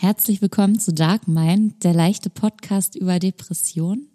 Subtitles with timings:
[0.00, 4.06] Herzlich willkommen zu Dark Mind, der leichte Podcast über Depression.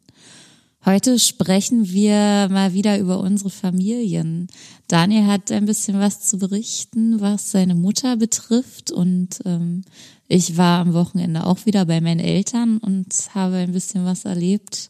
[0.83, 4.47] Heute sprechen wir mal wieder über unsere Familien.
[4.87, 9.83] Daniel hat ein bisschen was zu berichten, was seine Mutter betrifft und ähm,
[10.27, 14.89] ich war am Wochenende auch wieder bei meinen Eltern und habe ein bisschen was erlebt.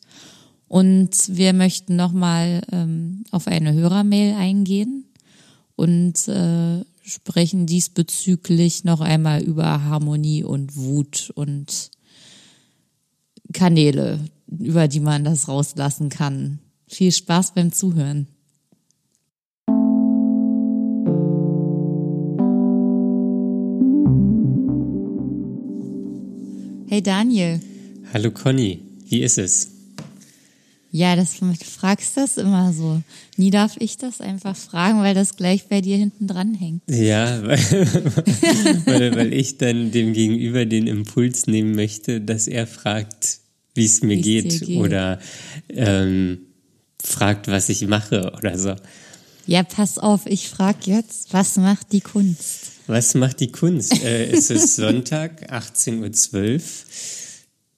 [0.70, 5.04] Und wir möchten nochmal ähm, auf eine Hörermail eingehen
[5.76, 11.92] und äh, sprechen diesbezüglich noch einmal über Harmonie und Wut und
[13.54, 16.60] Kanäle, über die man das rauslassen kann.
[16.88, 18.28] Viel Spaß beim Zuhören.
[26.88, 27.60] Hey Daniel.
[28.14, 29.75] Hallo Conny, wie ist es?
[30.96, 33.02] Ja, das, du fragst das immer so.
[33.36, 36.84] Nie darf ich das einfach fragen, weil das gleich bei dir hinten dran hängt.
[36.88, 37.60] Ja, weil,
[38.86, 43.40] weil, weil ich dann dem Gegenüber den Impuls nehmen möchte, dass er fragt,
[43.74, 45.20] wie es mir geht, geht, oder
[45.68, 46.38] ähm,
[47.04, 48.76] fragt, was ich mache oder so.
[49.48, 52.72] Ja, pass auf, ich frage jetzt, was macht die Kunst?
[52.88, 54.02] Was macht die Kunst?
[54.02, 56.62] äh, es ist Sonntag, 18.12 Uhr.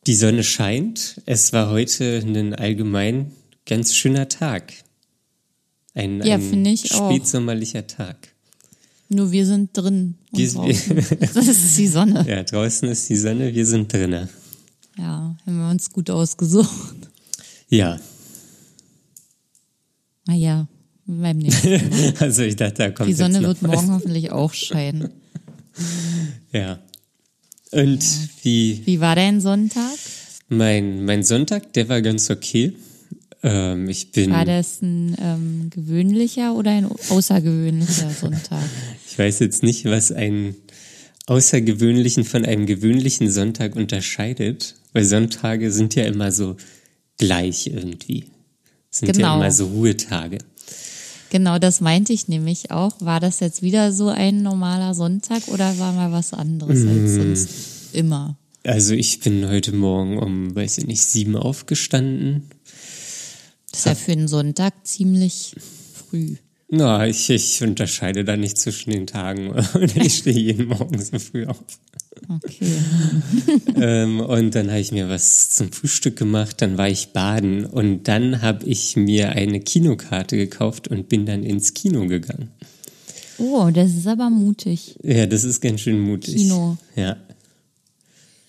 [0.08, 1.22] Die Sonne scheint.
[1.25, 3.33] Es war heute ein allgemein
[3.66, 4.72] ganz schöner Tag.
[5.94, 7.88] Ein, ja, ein spätsommerlicher auch.
[7.88, 8.30] Tag.
[9.09, 10.16] Nur wir sind drin.
[10.31, 10.47] Wir,
[11.19, 12.25] das ist die Sonne.
[12.25, 14.30] Ja, draußen ist die Sonne, wir sind drinnen.
[14.97, 16.95] Ja, haben wir uns gut ausgesucht.
[17.67, 18.00] Ja.
[20.25, 20.69] Naja,
[21.05, 22.13] beim nächsten Mal.
[22.19, 25.09] also ich dachte, da kommt Die Sonne wird morgen hoffentlich auch scheinen.
[26.53, 26.80] Ja.
[27.71, 28.29] Und ja.
[28.43, 28.81] wie.
[28.85, 29.97] Wie war dein Sonntag?
[30.49, 32.73] Mein, mein Sonntag, der war ganz okay.
[33.43, 34.31] Ähm, ich bin.
[34.31, 38.63] War das ein ähm, gewöhnlicher oder ein außergewöhnlicher Sonntag?
[39.07, 40.55] ich weiß jetzt nicht, was einen
[41.27, 46.55] außergewöhnlichen von einem gewöhnlichen Sonntag unterscheidet, weil Sonntage sind ja immer so
[47.17, 48.25] gleich irgendwie.
[48.89, 49.27] Sind genau.
[49.27, 50.39] ja immer so Ruhetage.
[51.29, 52.93] Genau, das meinte ich nämlich auch.
[52.99, 56.88] War das jetzt wieder so ein normaler Sonntag oder war mal was anderes mm.
[56.89, 57.49] als sonst
[57.93, 58.38] immer?
[58.63, 62.49] Also ich bin heute Morgen um, weiß ich nicht, sieben aufgestanden.
[63.71, 65.55] Das ist ja für einen Sonntag ziemlich
[65.93, 66.35] früh.
[66.69, 69.55] Na, ich, ich unterscheide da nicht zwischen den Tagen.
[69.95, 71.63] ich stehe jeden Morgen so früh auf.
[72.29, 72.72] Okay.
[73.75, 78.07] ähm, und dann habe ich mir was zum Frühstück gemacht, dann war ich baden und
[78.07, 82.51] dann habe ich mir eine Kinokarte gekauft und bin dann ins Kino gegangen.
[83.38, 84.97] Oh, das ist aber mutig.
[85.03, 86.35] Ja, das ist ganz schön mutig.
[86.35, 86.77] Kino.
[86.95, 87.17] Ja.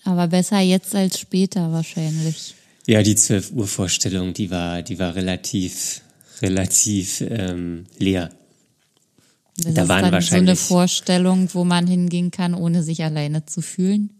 [0.03, 2.55] Aber besser jetzt als später wahrscheinlich.
[2.87, 6.01] Ja, die 12 Uhr Vorstellung, die war, die war relativ
[6.41, 8.29] relativ ähm, leer.
[9.63, 13.61] Das da waren wahrscheinlich so eine Vorstellung, wo man hingehen kann, ohne sich alleine zu
[13.61, 14.11] fühlen.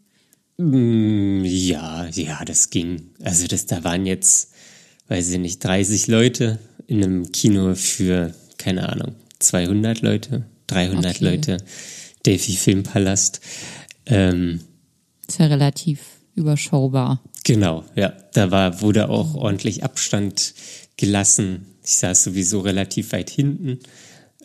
[0.57, 3.11] Mm, ja, ja, das ging.
[3.23, 4.51] Also das, da waren jetzt,
[5.07, 11.23] weiß ich nicht, 30 Leute in einem Kino für keine Ahnung 200 Leute, 300 okay.
[11.23, 11.57] Leute.
[12.25, 13.39] Delphi Filmpalast.
[14.05, 14.59] Ähm,
[15.27, 15.99] ist ja relativ
[16.35, 17.21] überschaubar.
[17.45, 18.13] Genau, ja.
[18.33, 20.53] Da war, wurde auch ordentlich Abstand
[20.97, 23.79] gelassen ich saß sowieso relativ weit hinten.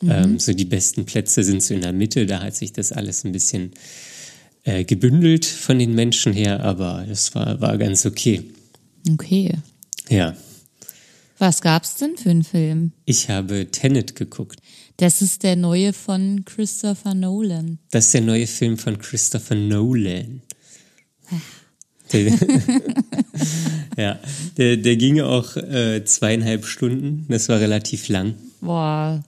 [0.01, 0.11] Mhm.
[0.11, 2.27] Ähm, so die besten Plätze sind so in der Mitte.
[2.27, 3.73] Da hat sich das alles ein bisschen
[4.65, 8.45] äh, gebündelt von den Menschen her, aber das war, war ganz okay.
[9.11, 9.53] Okay.
[10.09, 10.37] Ja.
[11.39, 12.93] Was gab's denn für einen Film?
[13.05, 14.61] Ich habe Tenet geguckt.
[14.97, 17.79] Das ist der neue von Christopher Nolan.
[17.91, 20.43] Das ist der neue Film von Christopher Nolan.
[21.31, 21.41] Ah.
[23.97, 24.21] ja,
[24.57, 27.27] der, der ging auch äh, zweieinhalb Stunden.
[27.29, 28.35] Das war relativ lang.
[28.61, 29.25] Boah.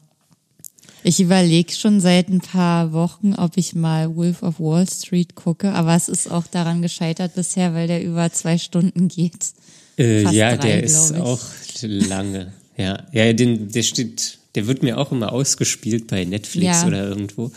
[1.06, 5.70] Ich überlege schon seit ein paar Wochen, ob ich mal Wolf of Wall Street gucke,
[5.70, 9.52] aber es ist auch daran gescheitert bisher, weil der über zwei Stunden geht.
[9.96, 11.16] Äh, ja, drei, der ist ich.
[11.18, 11.38] auch
[11.80, 12.52] lange.
[12.76, 16.86] Ja, ja, den, der steht, der wird mir auch immer ausgespielt bei Netflix ja.
[16.88, 17.52] oder irgendwo.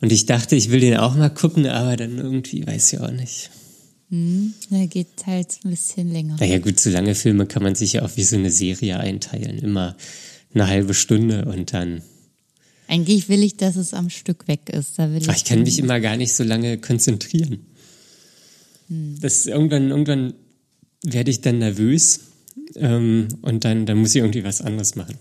[0.00, 3.10] Und ich dachte, ich will den auch mal gucken, aber dann irgendwie weiß ich auch
[3.10, 3.50] nicht.
[4.10, 6.36] Hm, der geht halt ein bisschen länger.
[6.38, 9.58] Naja gut, so lange Filme kann man sich ja auch wie so eine Serie einteilen.
[9.58, 9.96] Immer
[10.54, 12.02] eine halbe Stunde und dann.
[12.88, 14.98] Eigentlich will ich, dass es am Stück weg ist.
[14.98, 17.60] Da will ich, ich kann mich immer gar nicht so lange konzentrieren.
[18.88, 19.18] Hm.
[19.20, 20.34] Das irgendwann, irgendwann
[21.04, 22.20] werde ich dann nervös
[22.76, 25.16] ähm, und dann, dann muss ich irgendwie was anderes machen.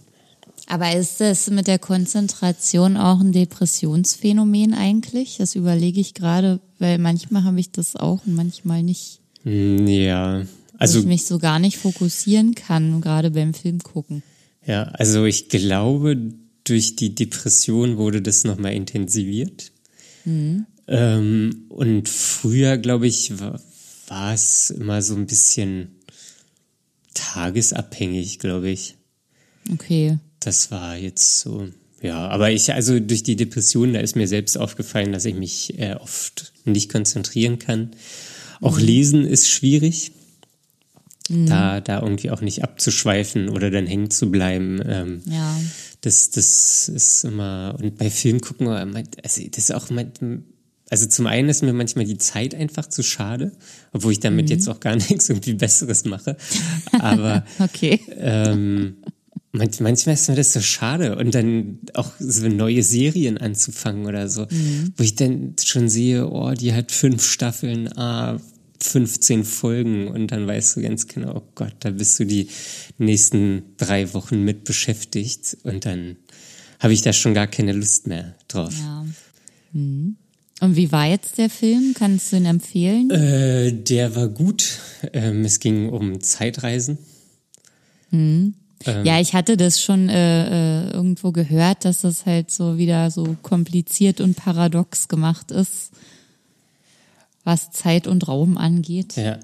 [0.69, 5.38] Aber ist das mit der Konzentration auch ein Depressionsphänomen eigentlich?
[5.38, 9.19] Das überlege ich gerade, weil manchmal habe ich das auch und manchmal nicht.
[9.44, 10.46] Hm, ja,
[10.78, 11.00] also.
[11.00, 14.24] Wo ich mich so gar nicht fokussieren kann, gerade beim Film gucken.
[14.66, 16.18] Ja, also ich glaube,
[16.69, 19.72] durch die Depression wurde das nochmal intensiviert.
[20.25, 20.66] Mhm.
[20.88, 25.96] Ähm, und früher, glaube ich, war, es immer so ein bisschen
[27.14, 28.96] tagesabhängig, glaube ich.
[29.72, 30.18] Okay.
[30.40, 31.68] Das war jetzt so,
[32.02, 35.80] ja, aber ich, also durch die Depression, da ist mir selbst aufgefallen, dass ich mich
[35.80, 37.92] äh, oft nicht konzentrieren kann.
[38.62, 38.86] Auch mhm.
[38.86, 40.12] lesen ist schwierig,
[41.28, 41.48] mhm.
[41.48, 44.80] da, da irgendwie auch nicht abzuschweifen oder dann hängen zu bleiben.
[44.86, 45.60] Ähm, ja.
[46.07, 50.45] Das, das ist immer, und bei Film gucken, also das ist auch mein,
[50.89, 53.51] also zum einen ist mir manchmal die Zeit einfach zu schade,
[53.92, 54.51] obwohl ich damit mhm.
[54.51, 56.38] jetzt auch gar nichts irgendwie Besseres mache.
[56.94, 58.00] Aber okay.
[58.15, 58.95] ähm,
[59.51, 64.44] manchmal ist mir das so schade und dann auch so neue Serien anzufangen oder so,
[64.50, 64.94] mhm.
[64.95, 68.38] wo ich dann schon sehe, oh, die hat fünf Staffeln, ah,
[68.84, 72.48] 15 Folgen und dann weißt du ganz genau, oh Gott, da bist du die
[72.98, 76.18] nächsten drei Wochen mit beschäftigt und dann
[76.80, 78.74] habe ich da schon gar keine Lust mehr drauf.
[78.80, 79.06] Ja.
[79.74, 80.18] Mhm.
[80.60, 81.94] Und wie war jetzt der Film?
[81.96, 83.12] Kannst du ihn empfehlen?
[83.12, 84.80] Äh, der war gut.
[85.14, 86.98] Ähm, es ging um Zeitreisen.
[88.10, 88.56] Mhm.
[88.86, 93.12] Ähm, ja, ich hatte das schon äh, äh, irgendwo gehört, dass das halt so wieder
[93.12, 95.92] so kompliziert und paradox gemacht ist,
[97.48, 99.16] was Zeit und Raum angeht.
[99.16, 99.40] Ja.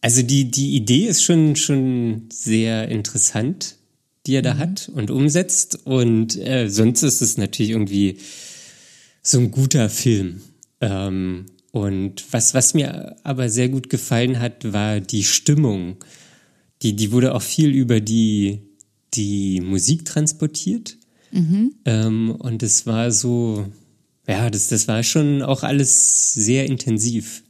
[0.00, 3.76] Also die, die Idee ist schon, schon sehr interessant,
[4.26, 4.58] die er da mhm.
[4.58, 5.86] hat und umsetzt.
[5.86, 8.18] Und äh, sonst ist es natürlich irgendwie
[9.22, 10.42] so ein guter Film.
[10.80, 15.96] Ähm, und was, was mir aber sehr gut gefallen hat, war die Stimmung
[16.82, 18.60] die, die wurde auch viel über die,
[19.14, 20.96] die Musik transportiert.
[21.30, 21.74] Mhm.
[21.84, 23.66] Ähm, und es war so,
[24.32, 27.42] ja, das, das war schon auch alles sehr intensiv.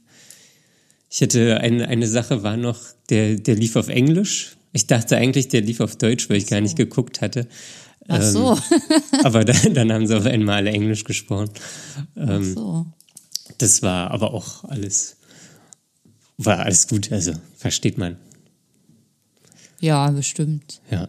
[1.09, 4.57] Ich hatte eine, eine Sache war noch, der, der lief auf Englisch.
[4.73, 7.47] Ich dachte eigentlich, der lief auf Deutsch, weil ich gar nicht geguckt hatte.
[8.07, 8.53] Ach so.
[8.53, 11.51] Ähm, aber dann, dann haben sie auf einmal alle Englisch gesprochen.
[12.17, 12.85] Ähm, Ach so.
[13.59, 15.17] Das war aber auch alles,
[16.37, 18.17] war alles gut, also versteht man.
[19.79, 20.81] Ja, bestimmt.
[20.91, 21.07] Ja.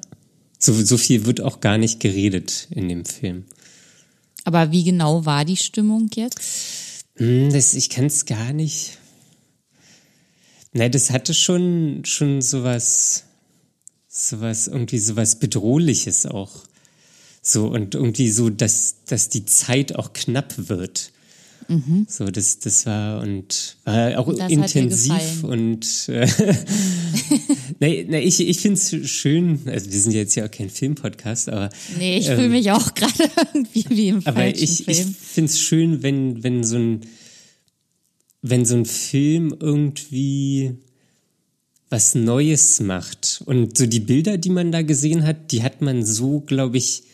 [0.58, 3.44] So, so viel wird auch gar nicht geredet in dem Film.
[4.44, 6.38] Aber wie genau war die Stimmung jetzt?
[7.17, 8.99] Hm, das, ich kann es gar nicht.
[10.73, 13.25] Nein, das hatte schon, schon sowas,
[14.08, 16.52] sowas, irgendwie sowas Bedrohliches auch.
[17.41, 21.12] So, und irgendwie so, dass, dass die Zeit auch knapp wird.
[21.69, 22.06] Mhm.
[22.08, 26.26] So, das, das war und war auch das intensiv und äh,
[27.81, 31.49] na, na, ich, ich finde es schön, also wir sind jetzt ja auch kein Filmpodcast,
[31.49, 31.70] aber.
[31.99, 35.08] Nee, ich ähm, fühle mich auch gerade irgendwie wie im aber falschen ich, Film.
[35.11, 37.00] ich finde es schön, wenn, wenn so ein
[38.46, 40.76] wenn so ein Film irgendwie
[41.88, 43.43] was Neues macht.
[43.46, 47.05] Und so die Bilder, die man da gesehen hat, die hat man so, glaube ich,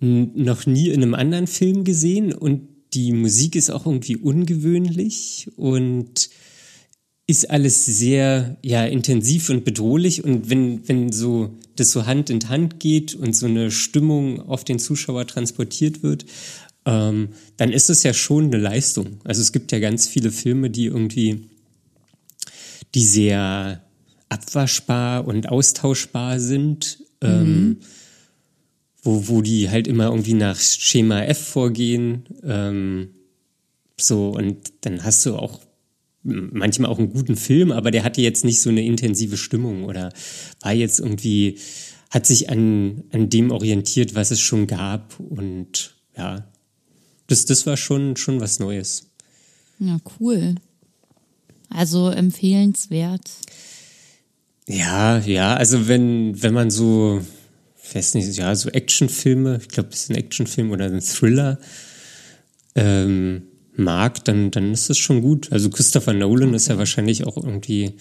[0.00, 2.34] noch nie in einem anderen Film gesehen.
[2.34, 6.30] Und die Musik ist auch irgendwie ungewöhnlich und
[7.26, 12.48] ist alles sehr ja intensiv und bedrohlich und wenn wenn so das so Hand in
[12.48, 16.24] Hand geht und so eine Stimmung auf den Zuschauer transportiert wird,
[16.86, 19.20] ähm, dann ist es ja schon eine Leistung.
[19.24, 21.44] Also es gibt ja ganz viele Filme, die irgendwie
[22.94, 23.82] die sehr
[24.28, 27.04] abwaschbar und austauschbar sind.
[27.20, 27.46] Ähm, mhm.
[27.46, 27.76] Ähm,
[29.08, 32.24] wo, wo die halt immer irgendwie nach Schema F vorgehen.
[32.44, 33.10] Ähm,
[33.96, 35.60] so, und dann hast du auch
[36.22, 40.12] manchmal auch einen guten Film, aber der hatte jetzt nicht so eine intensive Stimmung oder
[40.60, 41.58] war jetzt irgendwie,
[42.10, 45.18] hat sich an, an dem orientiert, was es schon gab.
[45.18, 46.44] Und ja,
[47.28, 49.06] das, das war schon, schon was Neues.
[49.78, 50.56] Ja, cool.
[51.70, 53.30] Also empfehlenswert.
[54.66, 57.22] Ja, ja, also wenn, wenn man so
[57.88, 61.58] ich weiß nicht, ja, so Actionfilme, ich glaube, es ist ein Actionfilm oder ein Thriller,
[62.74, 63.44] ähm,
[63.76, 65.50] mag, dann, dann ist das schon gut.
[65.52, 66.56] Also Christopher Nolan okay.
[66.56, 67.94] ist ja wahrscheinlich auch irgendwie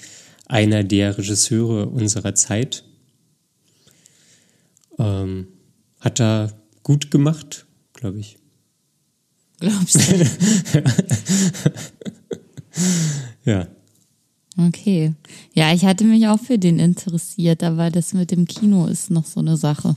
[0.45, 2.83] einer der Regisseure unserer Zeit.
[4.99, 5.47] Ähm,
[6.01, 6.51] hat er
[6.83, 8.37] gut gemacht, glaube ich.
[9.59, 10.81] Glaubst du?
[13.51, 13.67] ja.
[14.57, 15.13] Okay.
[15.53, 19.25] Ja, ich hatte mich auch für den interessiert, aber das mit dem Kino ist noch
[19.25, 19.95] so eine Sache.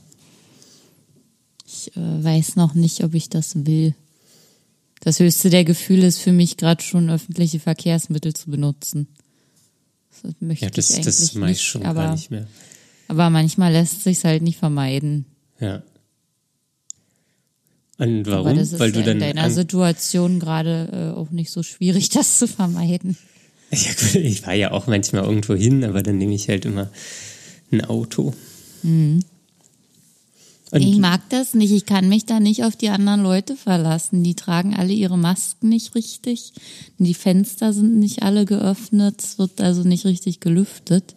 [1.67, 3.95] Ich äh, weiß noch nicht, ob ich das will.
[5.01, 9.09] Das höchste der Gefühle ist für mich gerade schon öffentliche Verkehrsmittel zu benutzen.
[10.11, 12.47] Das möchte ja, das, ich eigentlich das mache ich schon aber, gar nicht mehr.
[13.09, 15.25] Aber manchmal lässt sich halt nicht vermeiden.
[15.59, 15.83] Ja.
[17.97, 18.47] Und warum?
[18.47, 21.63] Aber das ist Weil ja du dann in deiner Situation gerade äh, auch nicht so
[21.63, 23.17] schwierig, das zu vermeiden.
[23.73, 26.91] Ja, gut, ich fahre ja auch manchmal irgendwo hin, aber dann nehme ich halt immer
[27.71, 28.35] ein Auto.
[28.83, 29.21] Mhm.
[30.73, 31.73] Ich mag das nicht.
[31.73, 34.23] Ich kann mich da nicht auf die anderen Leute verlassen.
[34.23, 36.53] Die tragen alle ihre Masken nicht richtig.
[36.99, 39.21] Die Fenster sind nicht alle geöffnet.
[39.23, 41.17] Es wird also nicht richtig gelüftet.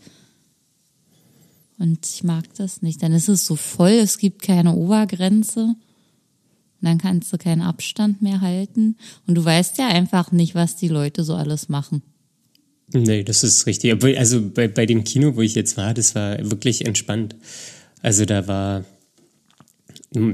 [1.77, 3.03] Und ich mag das nicht.
[3.03, 5.65] Dann ist es so voll, es gibt keine Obergrenze.
[5.65, 5.77] Und
[6.81, 8.97] dann kannst du keinen Abstand mehr halten.
[9.27, 12.01] Und du weißt ja einfach nicht, was die Leute so alles machen.
[12.91, 13.93] Nee, das ist richtig.
[13.93, 17.35] Obwohl, also bei, bei dem Kino, wo ich jetzt war, das war wirklich entspannt.
[18.01, 18.85] Also da war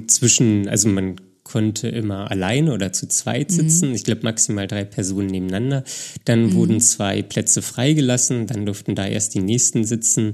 [0.07, 3.93] zwischen, also man konnte immer alleine oder zu zweit sitzen.
[3.95, 5.83] Ich glaube maximal drei Personen nebeneinander.
[6.25, 8.45] Dann wurden zwei Plätze freigelassen.
[8.45, 10.33] Dann durften da erst die nächsten sitzen.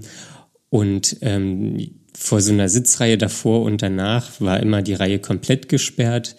[0.69, 6.35] Und ähm, vor so einer Sitzreihe davor und danach war immer die Reihe komplett gesperrt.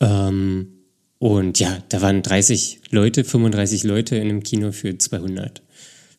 [0.00, 0.77] Ähm,
[1.18, 5.62] und ja, da waren 30 Leute, 35 Leute in einem Kino für 200.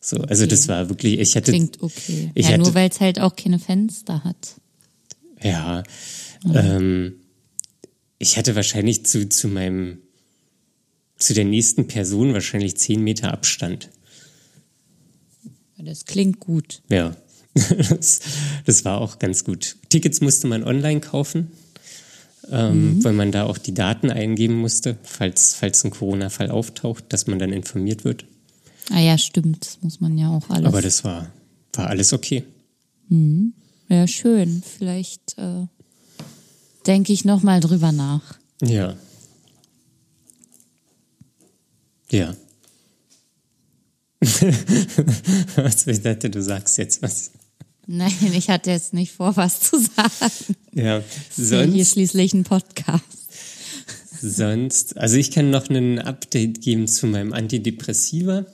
[0.00, 0.50] So, also Okay.
[0.50, 2.30] das war wirklich, ich hatte, Klingt okay.
[2.34, 4.54] Ich ja, nur hatte- weil es halt auch keine Fenster hat.
[5.42, 5.82] ja,
[6.54, 7.14] ähm,
[8.18, 9.98] ich hatte wahrscheinlich zu, zu meinem,
[11.18, 13.88] zu der nächsten Person wahrscheinlich 10 Meter Abstand.
[15.78, 16.82] Das klingt gut.
[16.90, 17.16] Ja,
[17.54, 18.20] das,
[18.66, 19.76] das war auch ganz gut.
[19.88, 21.50] Tickets musste man online kaufen,
[22.50, 27.26] ähm, weil man da auch die Daten eingeben musste, falls, falls ein Corona-Fall auftaucht, dass
[27.26, 28.24] man dann informiert wird.
[28.90, 29.64] Ah ja, stimmt.
[29.64, 30.66] Das muss man ja auch alles.
[30.66, 31.30] Aber das war,
[31.74, 32.44] war alles okay.
[33.88, 34.62] ja, schön.
[34.62, 35.66] Vielleicht äh,
[36.86, 38.38] denke ich noch mal drüber nach.
[38.62, 38.96] Ja.
[42.10, 42.34] Ja.
[45.56, 47.30] was, ich dachte, du sagst jetzt was.
[47.92, 50.56] Nein, ich hatte jetzt nicht vor, was zu sagen.
[50.72, 51.02] Ja,
[51.34, 53.02] Hier sonst, schließlich ein Podcast.
[54.22, 58.46] sonst, also ich kann noch ein Update geben zu meinem Antidepressiva.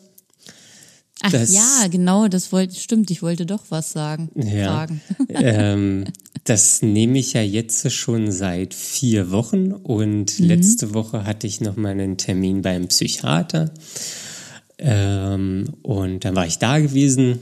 [1.20, 4.30] Ach Das- ja, genau, das wollte, stimmt, ich wollte doch was sagen.
[4.36, 4.72] Ja.
[4.72, 5.02] Fragen.
[5.28, 6.04] ähm,
[6.44, 11.76] das nehme ich ja jetzt schon seit vier Wochen und letzte Woche hatte ich noch
[11.76, 13.70] mal einen Termin beim Psychiater
[14.78, 17.40] ähm, und dann war ich da gewesen.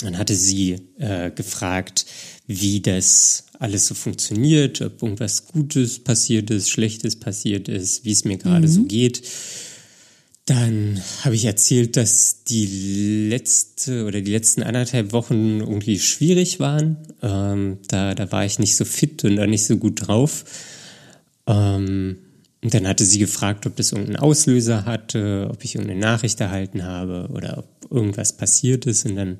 [0.00, 2.06] Dann hatte sie äh, gefragt,
[2.46, 8.24] wie das alles so funktioniert, ob irgendwas Gutes passiert ist, Schlechtes passiert ist, wie es
[8.24, 9.22] mir gerade so geht.
[10.46, 16.98] Dann habe ich erzählt, dass die letzte oder die letzten anderthalb Wochen irgendwie schwierig waren.
[17.22, 20.44] Ähm, da, da war ich nicht so fit und auch nicht so gut drauf.
[21.46, 22.18] Ähm,
[22.64, 26.82] und dann hatte sie gefragt, ob das irgendeinen Auslöser hatte, ob ich irgendeine Nachricht erhalten
[26.84, 29.04] habe oder ob irgendwas passiert ist.
[29.04, 29.36] Und dann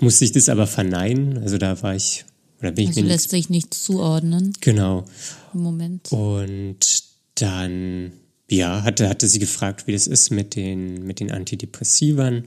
[0.00, 1.38] musste ich das aber verneinen.
[1.38, 2.24] Also da war ich,
[2.58, 5.04] oder bin ich Also mir lässt sich nicht zuordnen Genau.
[5.54, 6.10] im Moment.
[6.10, 7.04] Und
[7.36, 8.10] dann,
[8.50, 12.46] ja, hatte, hatte sie gefragt, wie das ist mit den, mit den Antidepressivern.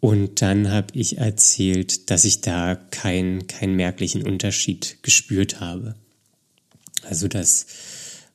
[0.00, 5.94] Und dann habe ich erzählt, dass ich da keinen keinen merklichen Unterschied gespürt habe.
[7.08, 7.64] Also das,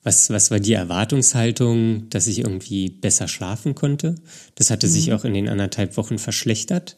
[0.05, 4.15] was, was war die Erwartungshaltung, dass ich irgendwie besser schlafen konnte?
[4.53, 6.95] Das hatte sich auch in den anderthalb Wochen verschlechtert.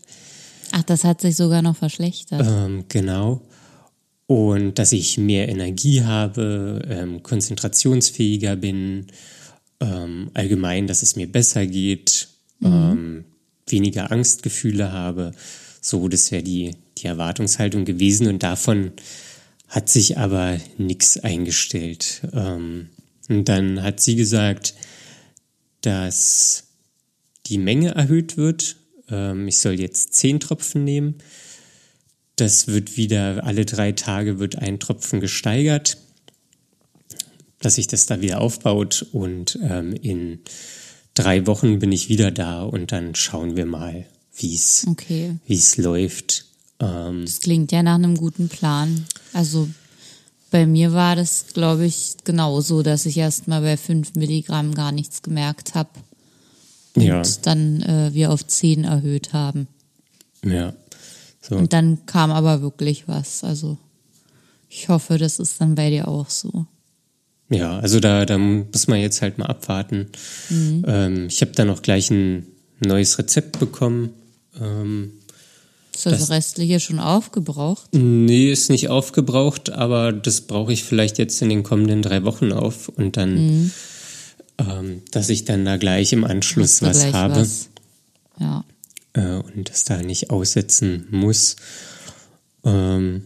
[0.74, 2.46] Ach, das hat sich sogar noch verschlechtert.
[2.46, 3.42] Ähm, genau.
[4.26, 9.08] Und dass ich mehr Energie habe, ähm, konzentrationsfähiger bin,
[9.80, 12.28] ähm, allgemein, dass es mir besser geht,
[12.62, 13.24] ähm,
[13.68, 15.32] weniger Angstgefühle habe.
[15.80, 18.92] So, das wäre die, die Erwartungshaltung gewesen und davon
[19.70, 22.24] hat sich aber nichts eingestellt.
[22.34, 22.90] Ähm,
[23.30, 24.74] und dann hat sie gesagt,
[25.82, 26.64] dass
[27.48, 28.78] die Menge erhöht wird.
[29.10, 31.16] Ähm, ich soll jetzt zehn Tropfen nehmen.
[32.36, 35.98] Das wird wieder, alle drei Tage wird ein Tropfen gesteigert,
[37.60, 40.40] dass sich das da wieder aufbaut und ähm, in
[41.16, 44.06] drei Wochen bin ich wieder da und dann schauen wir mal,
[44.36, 45.36] wie es Okay.
[45.48, 46.46] es läuft.
[46.80, 49.08] Ähm, Das klingt ja nach einem guten Plan.
[49.34, 49.68] Also
[50.52, 54.92] bei mir war das, glaube ich, genauso, dass ich erst mal bei 5 Milligramm gar
[54.92, 55.90] nichts gemerkt habe.
[56.96, 59.68] ja, Und dann äh, wir auf 10 erhöht haben.
[60.44, 60.74] ja.
[61.40, 61.56] So.
[61.56, 63.44] Und dann kam aber wirklich was.
[63.46, 63.78] Also
[64.68, 66.66] ich hoffe, das ist dann bei dir auch so.
[67.50, 70.10] Ja, also da, da muss man jetzt halt mal abwarten.
[70.52, 72.46] Ähm, ich habe da noch gleich ein
[72.82, 74.10] neues Rezept bekommen.
[74.60, 75.14] Ähm,
[75.98, 77.90] Ist das, Das- restliche schon aufgebraucht?
[77.94, 82.52] nee, ist nicht aufgebraucht, aber das brauche ich vielleicht jetzt in den kommenden drei Wochen
[82.52, 83.72] auf und dann,
[84.60, 87.70] ähm, dass ich dann da gleich im Anschluss was habe was?
[88.40, 88.64] Ja.
[89.14, 91.56] äh, und das da nicht aussetzen muss.
[92.64, 93.24] Ähm,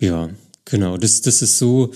[0.00, 0.28] ja,
[0.66, 1.92] genau, das, das ist so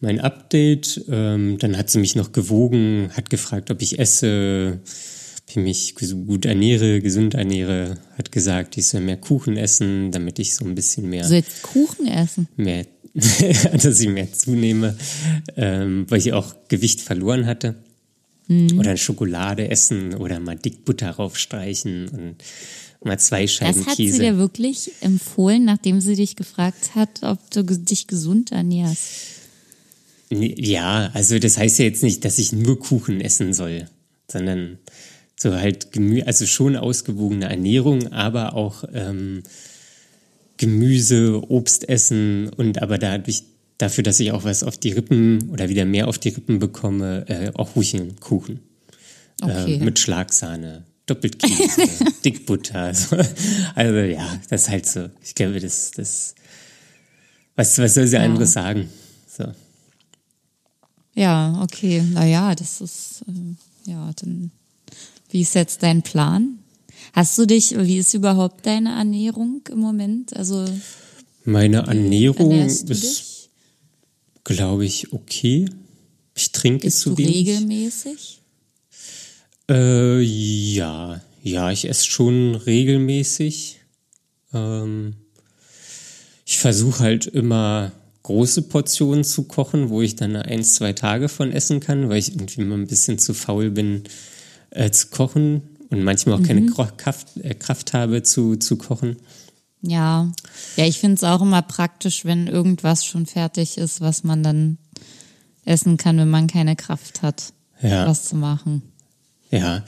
[0.00, 1.04] mein Update.
[1.08, 4.80] Ähm, dann hat sie mich noch gewogen, hat gefragt, ob ich esse,
[5.48, 5.94] ich mich
[6.26, 10.74] gut ernähre, gesund ernähre, hat gesagt, ich soll mehr Kuchen essen, damit ich so ein
[10.74, 12.48] bisschen mehr Du sollst Kuchen essen.
[12.56, 14.96] mehr, dass ich mehr zunehme,
[15.56, 17.74] ähm, weil ich auch Gewicht verloren hatte.
[18.48, 18.78] Mhm.
[18.78, 22.36] Oder Schokolade essen oder mal Dickbutter raufstreichen und
[23.04, 24.14] mal zwei Scheiben Das hat Käse.
[24.14, 28.98] sie dir wirklich empfohlen, nachdem sie dich gefragt hat, ob du dich gesund ernährst.
[30.30, 33.88] Ja, also das heißt ja jetzt nicht, dass ich nur Kuchen essen soll,
[34.30, 34.78] sondern
[35.38, 39.42] so halt Gemü also schon ausgewogene Ernährung, aber auch ähm,
[40.56, 43.44] Gemüse, Obst essen und aber dadurch
[43.78, 47.24] dafür, dass ich auch was auf die Rippen oder wieder mehr auf die Rippen bekomme,
[47.28, 48.60] äh, auch ruhig einen Kuchen
[49.40, 49.76] Okay.
[49.76, 51.86] äh, mit Schlagsahne, Doppelkäse,
[52.24, 52.92] Dickbutter.
[52.92, 53.16] So.
[53.74, 55.08] Also ja, das ist halt so.
[55.22, 56.34] Ich glaube, das das
[57.54, 58.88] was was soll sie anderes sagen?
[59.28, 59.52] So.
[61.14, 62.02] Ja, okay.
[62.02, 64.50] Naja, das ist, äh, ja, dann,
[65.30, 66.58] wie ist jetzt dein Plan?
[67.12, 70.36] Hast du dich, wie ist überhaupt deine Ernährung im Moment?
[70.36, 70.64] Also,
[71.44, 73.48] Meine Ernährung ist,
[74.44, 75.66] glaube ich, okay.
[76.34, 77.36] Ich trinke Bist zu du wenig.
[77.48, 78.40] regelmäßig?
[79.70, 83.80] Äh, ja, ja, ich esse schon regelmäßig.
[84.54, 85.14] Ähm,
[86.46, 87.92] ich versuche halt immer
[88.22, 92.30] große Portionen zu kochen, wo ich dann ein, zwei Tage von essen kann, weil ich
[92.30, 94.04] irgendwie immer ein bisschen zu faul bin
[94.70, 99.16] äh, zu kochen und manchmal auch keine Kro- Kraft, äh, Kraft habe zu, zu kochen.
[99.80, 100.32] Ja.
[100.76, 104.78] Ja, ich finde es auch immer praktisch, wenn irgendwas schon fertig ist, was man dann
[105.64, 108.06] essen kann, wenn man keine Kraft hat, Ja.
[108.06, 108.82] was zu machen.
[109.50, 109.84] Ja,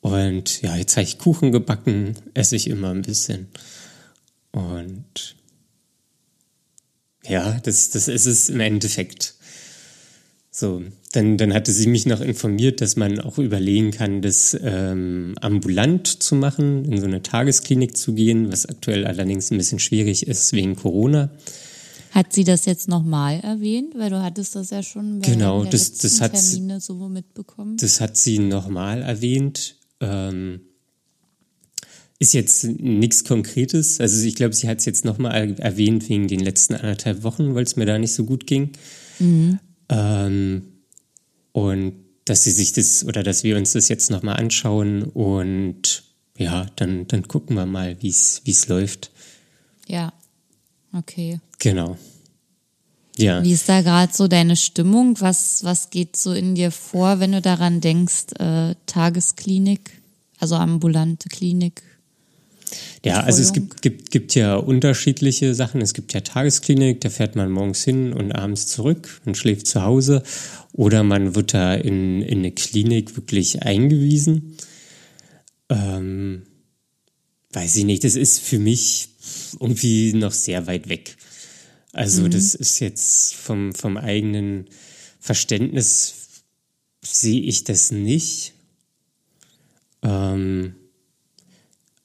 [0.00, 3.46] und ja, jetzt habe ich Kuchen gebacken, esse ich immer ein bisschen.
[4.50, 5.36] Und
[7.24, 9.36] ja, das, das ist es im Endeffekt.
[10.54, 10.82] So,
[11.12, 16.06] dann, dann hatte sie mich noch informiert, dass man auch überlegen kann, das ähm, ambulant
[16.06, 20.52] zu machen, in so eine Tagesklinik zu gehen, was aktuell allerdings ein bisschen schwierig ist
[20.52, 21.30] wegen Corona.
[22.10, 23.94] Hat sie das jetzt nochmal erwähnt?
[23.96, 27.08] Weil du hattest das ja schon bei Genau, der das- das hat sie- Termine so
[27.08, 27.78] mitbekommen.
[27.78, 29.76] Das hat sie nochmal erwähnt.
[30.00, 30.60] Ähm,
[32.18, 33.98] ist jetzt nichts Konkretes.
[34.00, 37.64] Also ich glaube, sie hat es jetzt nochmal erwähnt wegen den letzten anderthalb Wochen, weil
[37.64, 38.72] es mir da nicht so gut ging.
[39.92, 40.62] Ähm,
[41.52, 46.04] und dass sie sich das oder dass wir uns das jetzt nochmal anschauen und
[46.38, 49.10] ja, dann, dann gucken wir mal, wie es läuft.
[49.86, 50.12] Ja.
[50.94, 51.40] Okay.
[51.58, 51.98] Genau.
[53.16, 53.44] Ja.
[53.44, 55.20] Wie ist da gerade so deine Stimmung?
[55.20, 60.00] Was, was geht so in dir vor, wenn du daran denkst, äh, Tagesklinik,
[60.38, 61.82] also ambulante Klinik?
[63.04, 65.80] Ja, also es gibt, gibt, gibt ja unterschiedliche Sachen.
[65.80, 69.82] Es gibt ja Tagesklinik, da fährt man morgens hin und abends zurück und schläft zu
[69.82, 70.22] Hause.
[70.72, 74.56] Oder man wird da in, in eine Klinik wirklich eingewiesen.
[75.68, 76.42] Ähm,
[77.52, 79.08] weiß ich nicht, das ist für mich
[79.58, 81.16] irgendwie noch sehr weit weg.
[81.92, 84.66] Also das ist jetzt vom, vom eigenen
[85.20, 86.14] Verständnis
[87.02, 88.54] sehe ich das nicht.
[90.02, 90.74] Ähm,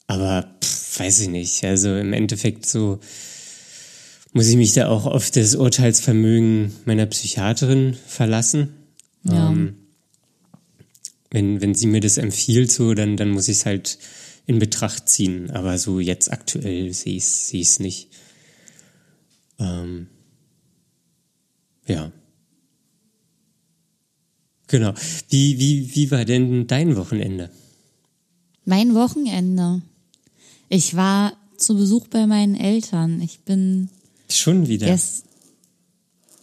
[0.06, 1.64] aber pff, weiß ich nicht.
[1.64, 3.00] Also im Endeffekt so
[4.32, 8.74] muss ich mich da auch auf das Urteilsvermögen meiner Psychiaterin verlassen.
[9.24, 9.50] Ja.
[9.50, 9.76] Ähm,
[11.30, 13.98] wenn, wenn sie mir das empfiehlt, so, dann, dann muss ich es halt
[14.46, 15.50] in Betracht ziehen.
[15.50, 18.08] Aber so jetzt aktuell sehe ich es sehe ich's nicht.
[19.58, 20.08] Ähm,
[21.86, 22.12] ja.
[24.68, 24.92] Genau.
[25.30, 27.50] Wie, wie, wie war denn dein Wochenende?
[28.64, 29.82] Mein Wochenende.
[30.68, 33.20] Ich war zu Besuch bei meinen Eltern.
[33.20, 33.88] Ich bin
[34.28, 34.86] Schon wieder.
[34.86, 35.24] erst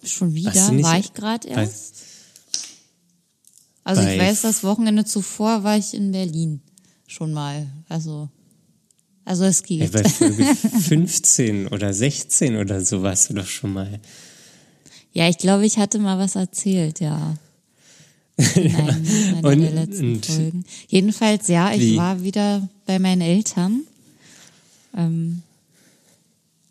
[0.03, 1.95] schon wieder, war ich gerade erst.
[3.83, 6.61] Also ich weiß, das Wochenende zuvor war ich in Berlin
[7.07, 7.67] schon mal.
[7.89, 8.29] Also,
[9.25, 9.91] also es Ey, geht.
[9.91, 13.99] bei Folge 15 oder 16 oder so warst du doch schon mal.
[15.13, 17.35] Ja, ich glaube, ich hatte mal was erzählt, ja.
[18.55, 20.65] In einem einer Und- der letzten Folgen.
[20.87, 21.97] Jedenfalls, ja, ich Wie?
[21.97, 23.81] war wieder bei meinen Eltern.
[24.95, 25.43] Ähm,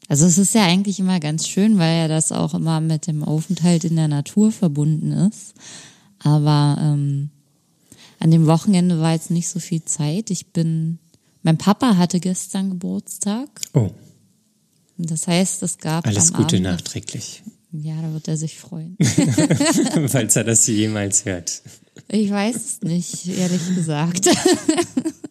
[0.09, 3.25] also es ist ja eigentlich immer ganz schön, weil ja das auch immer mit dem
[3.25, 5.55] Aufenthalt in der Natur verbunden ist.
[6.19, 7.31] Aber ähm,
[8.19, 10.31] an dem Wochenende war jetzt nicht so viel Zeit.
[10.31, 10.99] Ich bin,
[11.43, 13.49] mein Papa hatte gestern Geburtstag.
[13.73, 13.91] Oh,
[14.99, 17.43] Das heißt, es gab alles Gute Abend, nachträglich.
[17.73, 18.97] Ja, da wird er sich freuen.
[20.07, 21.63] Falls er das jemals hört.
[22.09, 24.29] Ich weiß es nicht, ehrlich gesagt.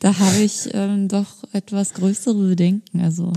[0.00, 3.00] da habe ich ähm, doch etwas größere Bedenken.
[3.00, 3.32] Also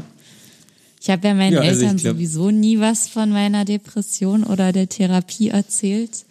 [1.02, 4.72] ich habe ja meinen Ja, also Eltern glaub- sowieso nie was von meiner Depression oder
[4.72, 6.26] der Therapie erzählt.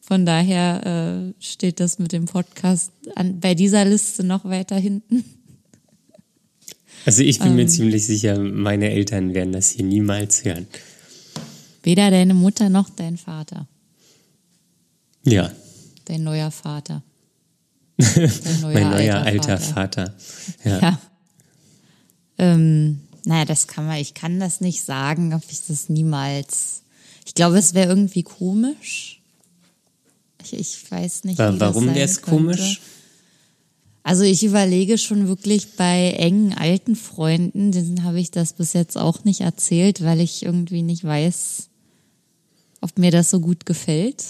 [0.00, 5.24] Von daher äh, steht das mit dem Podcast an, bei dieser Liste noch weiter hinten.
[7.06, 7.56] Also ich bin Ähm.
[7.56, 10.66] mir ziemlich sicher, meine Eltern werden das hier niemals hören.
[11.82, 13.66] Weder deine Mutter noch dein Vater.
[15.24, 15.50] Ja.
[16.06, 17.02] Dein neuer Vater.
[17.96, 18.30] Neuer
[18.62, 20.06] mein neuer alter, alter Vater.
[20.06, 20.14] Vater.
[20.64, 20.78] Ja.
[20.80, 21.00] ja.
[22.38, 26.82] Ähm, naja, das kann man, ich kann das nicht sagen, ob ich das niemals.
[27.24, 29.22] Ich glaube, es wäre irgendwie komisch.
[30.42, 31.38] Ich, ich weiß nicht.
[31.38, 32.80] Wie Warum wäre es komisch?
[34.02, 38.98] Also ich überlege schon wirklich bei engen alten Freunden, denen habe ich das bis jetzt
[38.98, 41.68] auch nicht erzählt, weil ich irgendwie nicht weiß,
[42.82, 44.22] ob mir das so gut gefällt.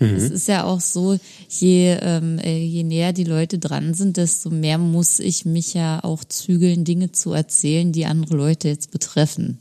[0.00, 0.16] Mhm.
[0.16, 4.48] Es ist ja auch so, je, ähm, äh, je näher die Leute dran sind, desto
[4.50, 9.58] mehr muss ich mich ja auch zügeln, Dinge zu erzählen, die andere Leute jetzt betreffen.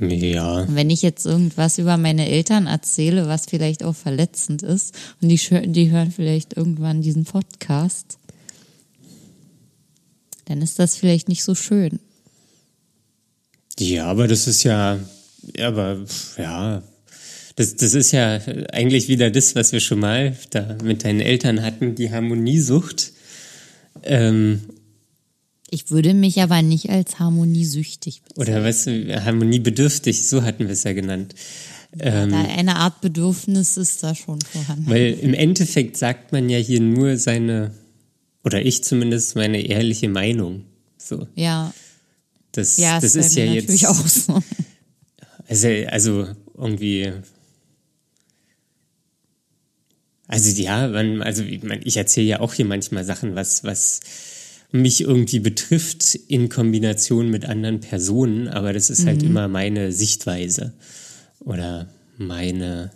[0.00, 0.62] Ja.
[0.62, 5.28] Und wenn ich jetzt irgendwas über meine Eltern erzähle, was vielleicht auch verletzend ist, und
[5.28, 8.18] die, die hören vielleicht irgendwann diesen Podcast,
[10.46, 12.00] dann ist das vielleicht nicht so schön.
[13.78, 14.98] Ja, aber das ist ja,
[15.60, 16.04] aber
[16.36, 16.82] ja,
[17.58, 18.40] das, das ist ja
[18.72, 23.10] eigentlich wieder das, was wir schon mal da mit deinen Eltern hatten, die Harmoniesucht.
[24.04, 24.60] Ähm,
[25.68, 28.54] ich würde mich aber nicht als harmoniesüchtig bezeichnen.
[28.54, 31.34] Oder weißt du, harmoniebedürftig, so hatten wir es ja genannt.
[31.98, 34.88] Ähm, ja, eine Art Bedürfnis ist da schon vorhanden.
[34.88, 37.72] Weil im Endeffekt sagt man ja hier nur seine,
[38.44, 40.62] oder ich zumindest, meine ehrliche Meinung.
[40.96, 41.26] So.
[41.34, 41.74] Ja.
[42.52, 43.84] Das, ja, das ist ja jetzt.
[43.84, 44.40] Auch so.
[45.48, 47.12] Also, also irgendwie
[50.28, 54.00] also ja, man, also ich erzähle ja auch hier manchmal Sachen, was, was
[54.70, 59.20] mich irgendwie betrifft in Kombination mit anderen Personen, aber das ist halt mhm.
[59.20, 60.74] halt immer meine Sichtweise
[61.40, 61.88] oder
[62.18, 62.90] meine,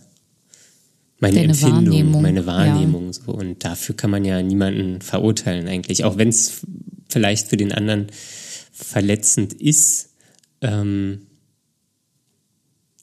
[1.20, 2.22] meine Deine Empfindung, Wahrnehmung.
[2.22, 3.06] meine Wahrnehmung.
[3.06, 3.12] Ja.
[3.12, 3.32] So.
[3.32, 6.60] Und dafür kann man ja niemanden verurteilen eigentlich, auch wenn es
[7.08, 8.08] vielleicht für den anderen
[8.72, 10.10] verletzend ist.
[10.60, 11.28] Ähm,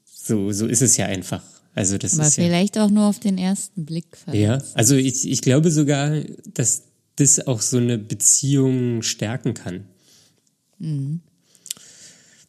[0.06, 1.42] so, so ist es ja einfach.
[1.76, 4.06] Also das Aber ist vielleicht ja, auch nur auf den ersten Blick.
[4.32, 6.22] Ja, also ich, ich glaube sogar,
[6.54, 6.84] dass
[7.16, 9.86] das auch so eine Beziehung stärken kann.
[10.80, 11.22] Mhm.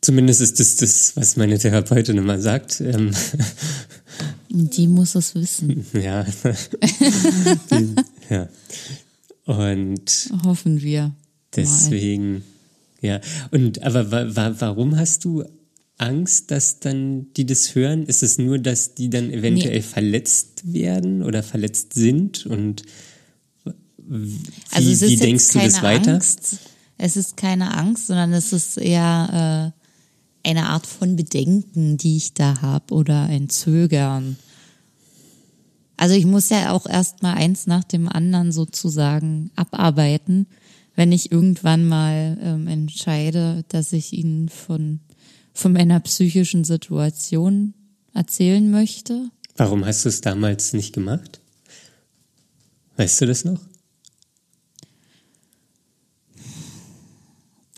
[0.01, 2.81] Zumindest ist das das, was meine Therapeutin immer sagt.
[2.81, 3.11] Ähm,
[4.49, 5.87] Die muss es wissen.
[5.93, 6.25] Ja.
[7.71, 7.95] Die,
[8.31, 8.49] ja.
[9.45, 11.13] Und hoffen wir.
[11.55, 12.43] Deswegen, mal.
[13.03, 13.21] ja.
[13.51, 15.45] Und aber wa, wa, warum hast du
[16.01, 18.05] Angst, dass dann die das hören?
[18.05, 19.83] Ist es nur, dass die dann eventuell nee.
[19.83, 22.47] verletzt werden oder verletzt sind?
[22.47, 22.83] Und
[23.97, 24.39] wie,
[24.71, 26.15] also wie denkst du das weiter?
[26.15, 26.59] Angst.
[26.97, 29.73] Es ist keine Angst, sondern es ist eher
[30.45, 34.37] äh, eine Art von Bedenken, die ich da habe oder ein Zögern.
[35.97, 40.47] Also ich muss ja auch erst mal eins nach dem anderen sozusagen abarbeiten,
[40.97, 45.01] wenn ich irgendwann mal ähm, entscheide, dass ich ihnen von
[45.61, 47.75] von meiner psychischen Situation
[48.15, 49.31] erzählen möchte.
[49.57, 51.41] Warum hast du es damals nicht gemacht?
[52.97, 53.61] Weißt du das noch?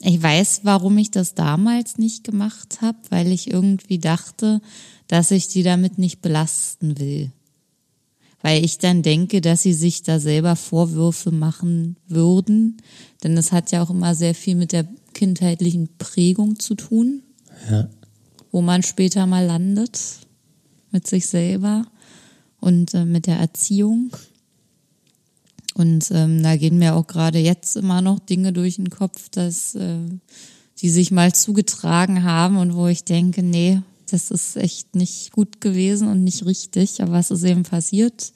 [0.01, 4.61] Ich weiß, warum ich das damals nicht gemacht habe, weil ich irgendwie dachte,
[5.07, 7.31] dass ich die damit nicht belasten will.
[8.41, 12.79] Weil ich dann denke, dass sie sich da selber Vorwürfe machen würden.
[13.23, 17.23] Denn das hat ja auch immer sehr viel mit der kindheitlichen Prägung zu tun
[17.71, 17.89] ja.
[18.51, 20.01] wo man später mal landet
[20.91, 21.87] mit sich selber
[22.61, 24.15] und äh, mit der Erziehung.
[25.75, 29.75] Und ähm, da gehen mir auch gerade jetzt immer noch Dinge durch den Kopf, dass
[29.75, 29.99] äh,
[30.81, 35.61] die sich mal zugetragen haben und wo ich denke, nee, das ist echt nicht gut
[35.61, 38.33] gewesen und nicht richtig, aber was ist eben passiert?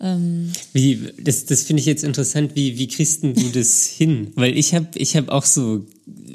[0.00, 4.32] Ähm wie, das, das finde ich jetzt interessant, wie, wie kriegst du das hin?
[4.36, 5.84] Weil ich habe ich hab auch so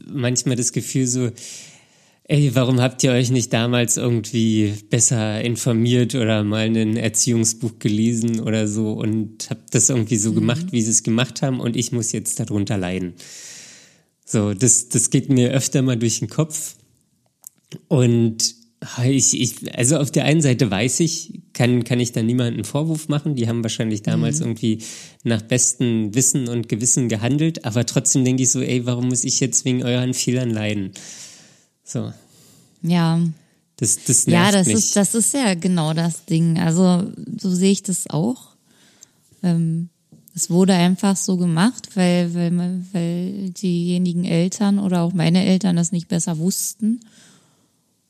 [0.07, 1.31] manchmal das Gefühl, so,
[2.27, 8.39] ey, warum habt ihr euch nicht damals irgendwie besser informiert oder mal ein Erziehungsbuch gelesen
[8.39, 10.35] oder so und habt das irgendwie so mhm.
[10.35, 13.13] gemacht, wie sie es gemacht haben und ich muss jetzt darunter leiden.
[14.25, 16.75] So, das, das geht mir öfter mal durch den Kopf
[17.87, 18.55] und
[19.03, 23.07] ich, ich, also auf der einen Seite weiß ich, kann, kann ich da niemanden Vorwurf
[23.07, 23.35] machen.
[23.35, 24.47] Die haben wahrscheinlich damals mhm.
[24.47, 24.79] irgendwie
[25.23, 29.39] nach bestem Wissen und Gewissen gehandelt, aber trotzdem denke ich so, ey, warum muss ich
[29.39, 30.91] jetzt wegen euren Fehlern leiden?
[31.85, 32.11] So.
[32.81, 33.21] Ja.
[33.77, 34.75] Das, das nervt ja, das mich.
[34.75, 36.59] ist, das ist ja genau das Ding.
[36.59, 38.55] Also so sehe ich das auch.
[39.43, 39.89] Ähm,
[40.33, 45.91] es wurde einfach so gemacht, weil, weil, weil diejenigen Eltern oder auch meine Eltern das
[45.91, 46.99] nicht besser wussten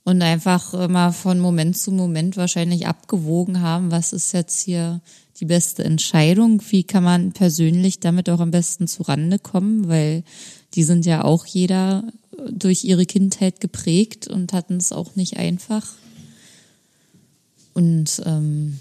[0.03, 5.01] und einfach immer von Moment zu Moment wahrscheinlich abgewogen haben, was ist jetzt hier
[5.39, 10.23] die beste Entscheidung, wie kann man persönlich damit auch am besten zurande kommen, weil
[10.75, 12.05] die sind ja auch jeder
[12.51, 15.93] durch ihre Kindheit geprägt und hatten es auch nicht einfach.
[17.73, 18.79] Und ähm,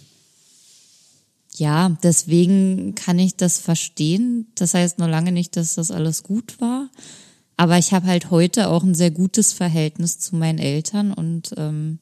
[1.57, 4.47] ja, deswegen kann ich das verstehen.
[4.55, 6.88] Das heißt nur lange nicht, dass das alles gut war.
[7.57, 11.99] Aber ich habe halt heute auch ein sehr gutes Verhältnis zu meinen Eltern und ähm,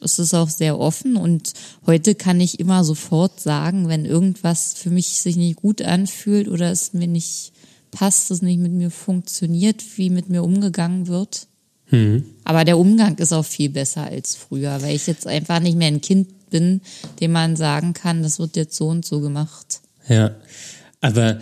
[0.00, 1.54] es ist auch sehr offen und
[1.86, 6.70] heute kann ich immer sofort sagen, wenn irgendwas für mich sich nicht gut anfühlt oder
[6.70, 7.52] es mir nicht
[7.96, 11.46] passt, es nicht mit mir funktioniert, wie mit mir umgegangen wird.
[11.90, 12.24] Mhm.
[12.44, 15.88] Aber der Umgang ist auch viel besser als früher, weil ich jetzt einfach nicht mehr
[15.88, 16.80] ein Kind bin,
[17.20, 19.80] dem man sagen kann, das wird jetzt so und so gemacht.
[20.08, 20.36] Ja,
[21.00, 21.40] aber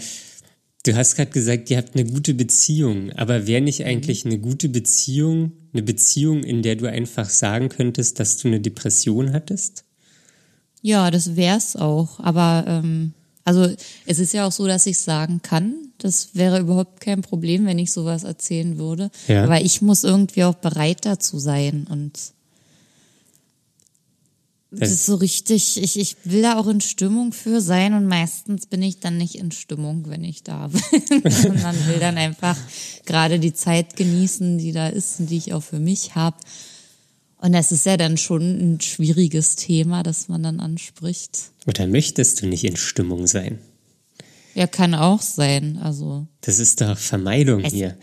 [0.85, 4.69] du hast gerade gesagt, ihr habt eine gute Beziehung, aber wäre nicht eigentlich eine gute
[4.69, 9.85] Beziehung eine Beziehung, in der du einfach sagen könntest, dass du eine Depression hattest?
[10.83, 12.21] Ja, das wär's auch.
[12.21, 13.13] Aber ähm,
[13.45, 13.69] also
[14.07, 15.75] es ist ja auch so, dass ich sagen kann.
[15.99, 19.11] Das wäre überhaupt kein Problem, wenn ich sowas erzählen würde.
[19.29, 19.45] Ja.
[19.45, 22.19] Aber ich muss irgendwie auch bereit dazu sein und
[24.77, 28.67] das ist so richtig, ich, ich will da auch in Stimmung für sein und meistens
[28.67, 30.69] bin ich dann nicht in Stimmung, wenn ich da
[31.11, 31.23] bin.
[31.23, 32.57] und man will dann einfach
[33.07, 36.37] gerade die Zeit genießen, die da ist und die ich auch für mich habe.
[37.39, 41.51] Und das ist ja dann schon ein schwieriges Thema, das man dann anspricht.
[41.67, 43.59] Oder möchtest du nicht in Stimmung sein?
[44.55, 45.79] Ja, kann auch sein.
[45.83, 46.27] Also.
[46.41, 47.97] Das ist doch Vermeidung es, hier.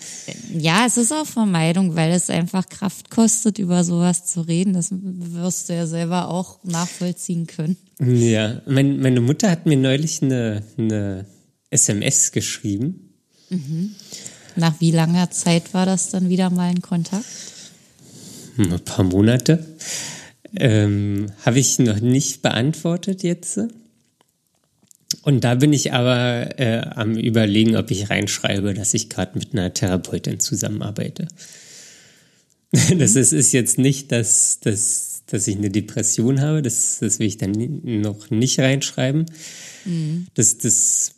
[0.54, 4.74] Ja, es ist auch Vermeidung, weil es einfach Kraft kostet, über sowas zu reden.
[4.74, 7.78] Das wirst du ja selber auch nachvollziehen können.
[8.00, 11.26] Ja, mein, meine Mutter hat mir neulich eine, eine
[11.70, 13.14] SMS geschrieben.
[13.50, 13.96] Mhm.
[14.58, 17.26] Nach wie langer Zeit war das dann wieder mal in Kontakt?
[18.58, 19.66] Ein paar Monate.
[20.56, 23.60] Ähm, Habe ich noch nicht beantwortet jetzt.
[25.24, 29.54] Und da bin ich aber äh, am Überlegen, ob ich reinschreibe, dass ich gerade mit
[29.54, 31.24] einer Therapeutin zusammenarbeite.
[31.24, 31.28] Mhm.
[33.00, 37.28] Das ist, ist jetzt nicht, dass, dass, dass ich eine Depression habe, das, das will
[37.28, 37.52] ich dann
[37.84, 39.26] noch nicht reinschreiben.
[39.84, 40.28] Mhm.
[40.36, 41.16] Das, das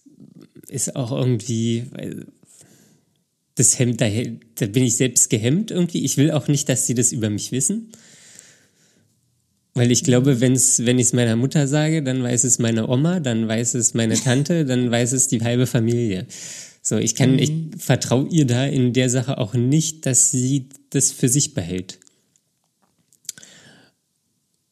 [0.67, 1.85] ist auch irgendwie,
[3.55, 4.09] das hemmt, da,
[4.55, 6.03] da bin ich selbst gehemmt irgendwie.
[6.03, 7.91] Ich will auch nicht, dass sie das über mich wissen.
[9.75, 13.19] Weil ich glaube, wenn's, wenn ich es meiner Mutter sage, dann weiß es meine Oma,
[13.19, 16.27] dann weiß es meine Tante, dann weiß es die halbe Familie.
[16.81, 17.39] So, ich kann, mhm.
[17.39, 21.99] ich vertraue ihr da in der Sache auch nicht, dass sie das für sich behält.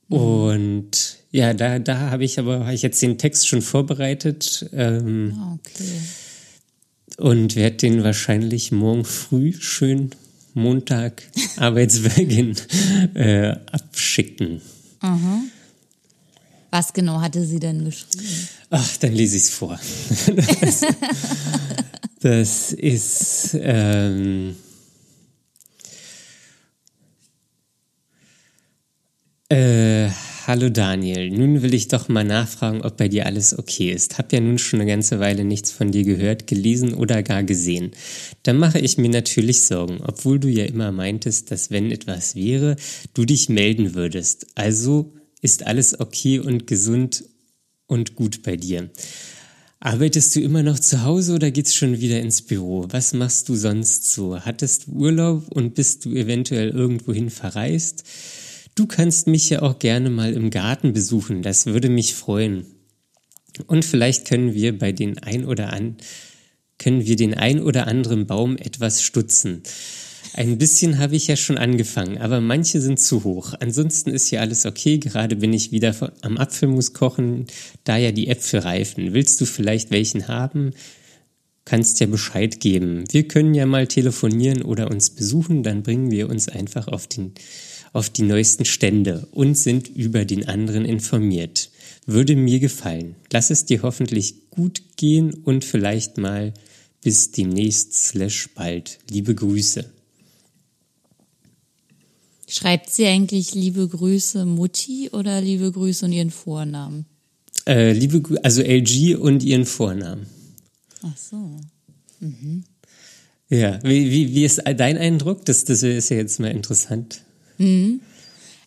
[0.09, 0.17] Mhm.
[0.17, 4.69] Und ja, da, da habe ich aber hab ich jetzt den Text schon vorbereitet.
[4.73, 6.01] Ähm, okay.
[7.17, 10.11] Und werde den wahrscheinlich morgen früh schön
[10.53, 11.23] Montag
[11.55, 12.55] Arbeitsbeginn
[13.15, 14.61] äh, abschicken.
[15.01, 15.51] Mhm.
[16.69, 18.47] Was genau hatte sie denn geschrieben?
[18.69, 19.77] Ach, dann lese ich es vor.
[20.61, 20.81] das,
[22.21, 24.55] das, ist ähm,
[29.51, 30.09] äh,
[30.47, 34.17] Hallo Daniel, nun will ich doch mal nachfragen, ob bei dir alles okay ist.
[34.17, 37.91] Hab ja nun schon eine ganze Weile nichts von dir gehört, gelesen oder gar gesehen.
[38.41, 42.75] Da mache ich mir natürlich Sorgen, obwohl du ja immer meintest, dass wenn etwas wäre,
[43.13, 44.47] du dich melden würdest.
[44.55, 47.23] Also ist alles okay und gesund
[47.85, 48.89] und gut bei dir.
[49.79, 52.87] Arbeitest du immer noch zu Hause oder geht's schon wieder ins Büro?
[52.89, 54.39] Was machst du sonst so?
[54.39, 58.03] Hattest du Urlaub und bist du eventuell irgendwohin verreist?
[58.75, 62.65] Du kannst mich ja auch gerne mal im Garten besuchen, das würde mich freuen.
[63.67, 65.97] Und vielleicht können wir bei den ein oder an,
[66.77, 69.61] können wir den ein oder anderen Baum etwas stutzen.
[70.33, 73.53] Ein bisschen habe ich ja schon angefangen, aber manche sind zu hoch.
[73.59, 74.97] Ansonsten ist hier alles okay.
[74.97, 77.47] Gerade bin ich wieder am Apfelmus kochen,
[77.83, 79.13] da ja die Äpfel reifen.
[79.13, 80.71] Willst du vielleicht welchen haben?
[81.65, 83.03] Kannst ja Bescheid geben.
[83.11, 87.33] Wir können ja mal telefonieren oder uns besuchen, dann bringen wir uns einfach auf den
[87.93, 91.69] auf die neuesten Stände und sind über den anderen informiert.
[92.05, 93.15] Würde mir gefallen.
[93.31, 96.53] Lass es dir hoffentlich gut gehen und vielleicht mal
[97.01, 98.99] bis demnächst slash bald.
[99.09, 99.85] Liebe Grüße.
[102.47, 107.05] Schreibt sie eigentlich liebe Grüße Mutti oder liebe Grüße und ihren Vornamen?
[107.65, 110.25] Äh, liebe, also LG und ihren Vornamen.
[111.01, 111.37] Ach so.
[112.19, 112.63] Mhm.
[113.49, 115.45] Ja, wie, wie, wie ist dein Eindruck?
[115.45, 117.23] Das, das ist ja jetzt mal interessant.
[117.61, 118.01] Mhm.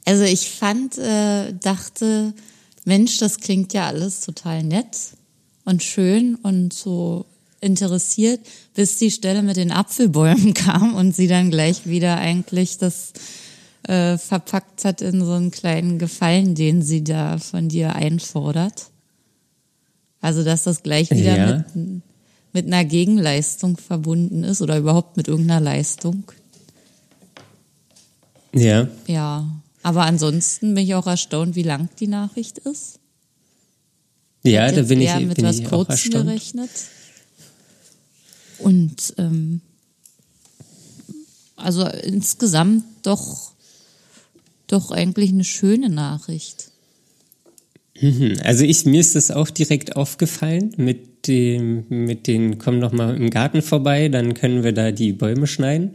[0.04, 2.34] Also ich fand, äh, dachte,
[2.84, 4.96] Mensch, das klingt ja alles total nett
[5.64, 7.24] und schön und so
[7.60, 8.40] interessiert,
[8.74, 13.14] bis die Stelle mit den Apfelbäumen kam und sie dann gleich wieder eigentlich das
[13.84, 18.90] äh, verpackt hat in so einen kleinen Gefallen, den sie da von dir einfordert.
[20.20, 21.64] Also dass das gleich wieder ja.
[21.74, 22.02] mit,
[22.52, 26.24] mit einer Gegenleistung verbunden ist oder überhaupt mit irgendeiner Leistung
[28.54, 28.88] Ja.
[29.06, 29.46] Ja.
[29.82, 33.00] Aber ansonsten bin ich auch erstaunt, wie lang die Nachricht ist.
[34.42, 36.26] Ja, da bin ich, mit bin was ich auch Kurzem erstaunt.
[36.26, 36.70] gerechnet.
[38.58, 39.60] Und ähm,
[41.56, 43.52] also insgesamt doch,
[44.66, 46.70] doch eigentlich eine schöne Nachricht.
[48.00, 48.36] Mhm.
[48.42, 53.16] Also ich, mir ist das auch direkt aufgefallen mit dem, mit den, komm noch mal
[53.16, 55.92] im Garten vorbei, dann können wir da die Bäume schneiden.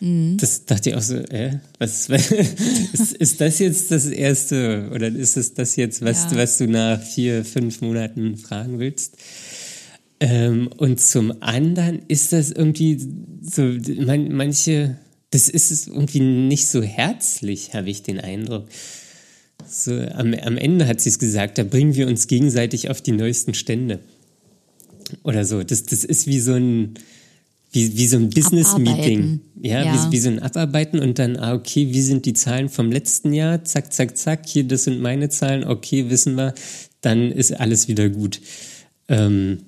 [0.00, 0.36] Mhm.
[0.38, 5.36] Das dachte ich auch so, äh, was, ist, ist das jetzt das erste oder ist
[5.36, 6.36] es das jetzt, was, Ja.
[6.38, 9.16] was du nach vier, fünf Monaten fragen willst?
[10.20, 12.98] Ähm, und zum anderen ist das irgendwie
[13.42, 13.62] so,
[14.04, 14.96] man, manche,
[15.30, 18.68] das ist es irgendwie nicht so herzlich, habe ich den Eindruck.
[19.68, 23.12] So, am, am Ende hat sie es gesagt, da bringen wir uns gegenseitig auf die
[23.12, 24.00] neuesten Stände.
[25.22, 25.62] Oder so.
[25.62, 26.94] Das, das ist wie so ein,
[27.72, 29.40] wie, wie so ein Business-Meeting.
[29.62, 30.08] Ja, Ja.
[30.08, 33.32] Wie, wie so ein Abarbeiten und dann, ah, okay, wie sind die Zahlen vom letzten
[33.32, 33.64] Jahr?
[33.64, 36.54] Zack, zack, zack, hier, das sind meine Zahlen, okay, wissen wir,
[37.00, 38.40] dann ist alles wieder gut.
[39.08, 39.58] Ähm,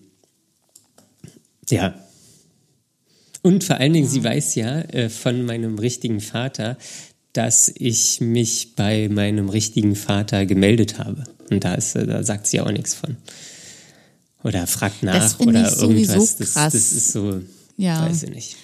[1.71, 1.95] ja.
[3.43, 6.79] Und vor allen Dingen, sie weiß ja äh, von meinem richtigen Vater,
[7.33, 11.25] dass ich mich bei meinem richtigen Vater gemeldet habe.
[11.51, 13.17] Und da, ist, da sagt sie auch nichts von.
[14.45, 16.37] Oder fragt nach finde oder ich irgendwas.
[16.37, 16.73] Das, krass.
[16.73, 17.41] das ist so,
[17.77, 18.03] Ja.
[18.09, 18.57] weiß ich nicht.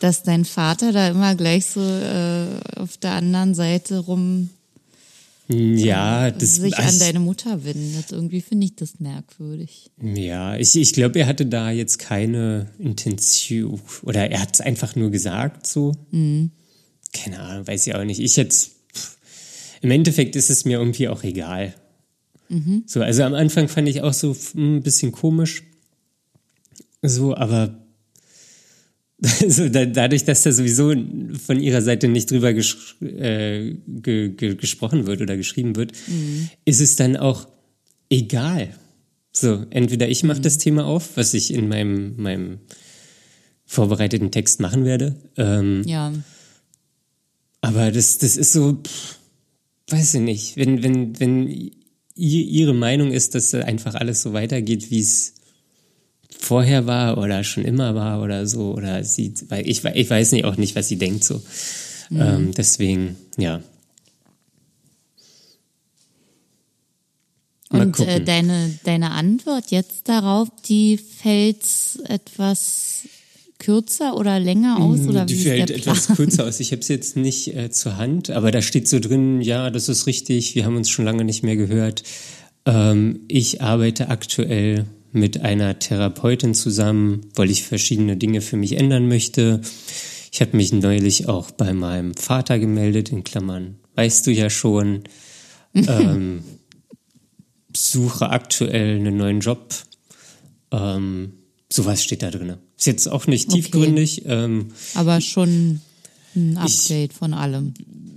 [0.00, 4.50] Dass dein Vater da immer gleich so äh, auf der anderen Seite rum
[5.48, 8.12] Ja, das sich an also- deine Mutter wendet.
[8.12, 9.90] Irgendwie finde ich das merkwürdig.
[10.00, 13.80] Ja, ich, ich glaube, er hatte da jetzt keine Intention.
[14.02, 15.96] Oder er hat es einfach nur gesagt so.
[16.12, 18.20] Keine Ahnung, weiß ich auch nicht.
[18.20, 18.72] Ich jetzt.
[18.94, 19.16] pff,
[19.80, 21.74] Im Endeffekt ist es mir irgendwie auch egal.
[22.86, 25.64] So, also am Anfang fand ich auch so pff, ein bisschen komisch.
[27.02, 27.78] So, aber
[29.42, 30.94] also da, dadurch, dass da sowieso
[31.44, 35.92] von ihrer Seite nicht drüber ges äh, ge ge gesprochen wird oder geschrieben wird,
[36.64, 37.48] ist es dann auch
[38.10, 38.74] egal.
[39.32, 42.58] So, entweder ich mache das Thema auf, was ich in meinem, meinem
[43.66, 45.16] vorbereiteten Text machen werde.
[45.36, 46.12] Ähm, Ja.
[47.60, 49.18] aber das, das ist so, pff,
[49.88, 51.70] weiß ich nicht, wenn, wenn, wenn
[52.14, 55.34] ihre Meinung ist, dass einfach alles so weitergeht, wie es
[56.38, 60.44] vorher war oder schon immer war oder so, oder sie, weil ich, ich weiß nicht
[60.44, 61.42] auch nicht, was sie denkt so.
[62.10, 63.60] Ähm, deswegen, ja.
[67.70, 71.66] Mal Und äh, deine, deine Antwort jetzt darauf, die fällt
[72.04, 73.02] etwas
[73.58, 75.00] kürzer oder länger aus?
[75.00, 76.60] Oder Die wie fällt etwas kürzer aus.
[76.60, 79.88] Ich habe es jetzt nicht äh, zur Hand, aber da steht so drin, ja, das
[79.88, 82.04] ist richtig, wir haben uns schon lange nicht mehr gehört.
[82.64, 89.08] Ähm, ich arbeite aktuell mit einer Therapeutin zusammen, weil ich verschiedene Dinge für mich ändern
[89.08, 89.60] möchte.
[90.32, 95.04] Ich habe mich neulich auch bei meinem Vater gemeldet, in Klammern, weißt du ja schon.
[95.74, 96.42] ähm,
[97.74, 99.74] suche aktuell einen neuen Job.
[100.70, 101.32] Ähm,
[101.70, 102.54] sowas steht da drin.
[102.76, 103.60] Ist jetzt auch nicht Okay.
[103.62, 104.22] tiefgründig.
[104.26, 105.80] Ähm, Aber schon
[106.34, 107.74] ein Update von allem.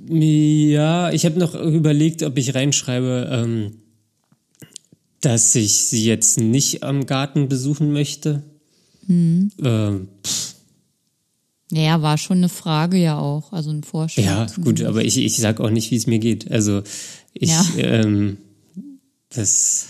[0.09, 3.80] Ja, ich habe noch überlegt, ob ich reinschreibe, ähm,
[5.21, 8.43] dass ich sie jetzt nicht am Garten besuchen möchte.
[9.07, 9.51] Mhm.
[9.63, 10.07] Ähm,
[11.71, 14.23] Naja, war schon eine Frage ja auch, also ein Vorschlag.
[14.23, 16.51] ja, gut, aber ich, ich sag auch nicht, wie es mir geht.
[16.51, 16.81] Also
[17.33, 17.65] ich, Ja.
[17.77, 18.37] ähm,
[19.29, 19.85] das,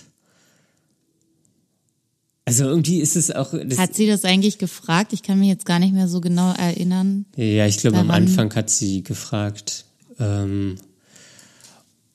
[2.45, 5.13] also irgendwie ist es auch, Hat sie das eigentlich gefragt?
[5.13, 7.25] Ich kann mich jetzt gar nicht mehr so genau erinnern.
[7.35, 9.85] Ja, ich glaube, am Anfang hat sie gefragt.
[10.19, 10.75] Ähm,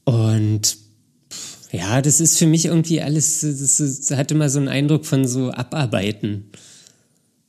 [0.05, 0.77] und
[1.77, 5.27] ja, das ist für mich irgendwie alles, das, das hat immer so einen Eindruck von
[5.27, 6.45] so Abarbeiten.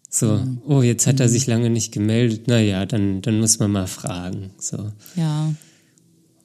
[0.10, 0.62] So, Mhm.
[0.68, 2.48] oh, jetzt hat er sich lange nicht gemeldet.
[2.48, 4.52] Naja, dann, dann muss man mal fragen.
[4.58, 5.54] So, Ja.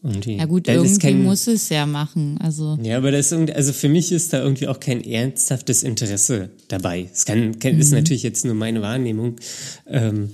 [0.03, 0.37] irgendwie.
[0.37, 2.39] Ja gut, Das irgendwie kein- muss es ja machen.
[2.41, 6.51] Also ja, aber das ist also für mich ist da irgendwie auch kein ernsthaftes Interesse
[6.69, 7.09] dabei.
[7.13, 9.37] Es kann, kann ist natürlich jetzt nur meine Wahrnehmung.
[9.87, 10.31] Ähm,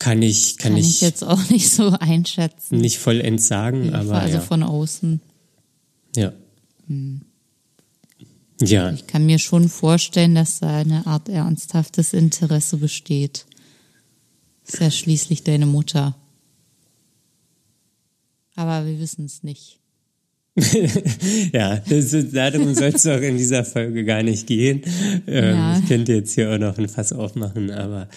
[0.00, 2.78] kann ich, kann, kann ich ich, jetzt auch nicht so einschätzen.
[2.78, 4.40] nicht vollends sagen, aber also ja.
[4.40, 5.20] von außen.
[6.16, 6.32] ja.
[8.62, 13.46] Ja, Ich kann mir schon vorstellen, dass da eine Art ernsthaftes Interesse besteht.
[14.66, 16.16] Ist ja schließlich deine Mutter.
[18.56, 19.78] Aber wir wissen es nicht.
[21.52, 24.82] ja, das, darum soll es auch in dieser Folge gar nicht gehen.
[25.26, 25.78] Ähm, Ja.
[25.78, 28.08] Ich könnte jetzt hier auch noch ein Fass aufmachen, aber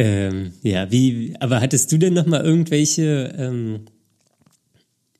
[0.00, 3.80] ähm, ja, wie, aber hattest du denn noch mal irgendwelche ähm,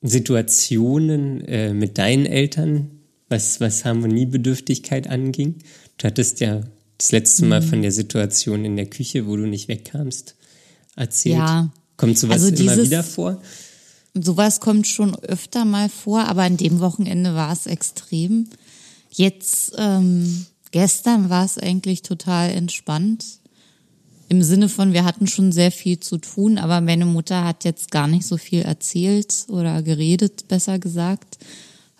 [0.03, 2.91] Situationen äh, mit deinen Eltern,
[3.29, 5.57] was, was Harmoniebedürftigkeit anging?
[5.99, 6.63] Du hattest ja
[6.99, 7.49] das letzte Mhm.
[7.51, 10.35] Mal von der Situation in der Küche, wo du nicht wegkamst,
[10.97, 11.37] erzählt.
[11.37, 13.43] Ja, Kommt sowas Also immer dieses- wieder vor?
[14.15, 18.49] Sowas kommt schon öfter mal vor, aber an dem Wochenende war es extrem.
[19.13, 23.25] Jetzt, ähm, gestern war es eigentlich total entspannt.
[24.31, 27.91] Im Sinne von, wir hatten schon sehr viel zu tun, aber meine Mutter hat jetzt
[27.91, 31.39] gar nicht so viel erzählt oder geredet, besser gesagt,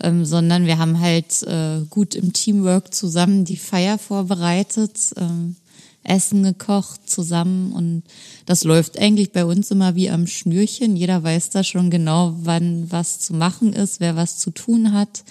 [0.01, 5.57] ähm, sondern wir haben halt äh, gut im Teamwork zusammen die Feier vorbereitet, ähm,
[6.05, 8.05] Essen gekocht zusammen und
[8.47, 10.95] das läuft eigentlich bei uns immer wie am Schnürchen.
[10.95, 15.25] Jeder weiß da schon genau, wann was zu machen ist, wer was zu tun hat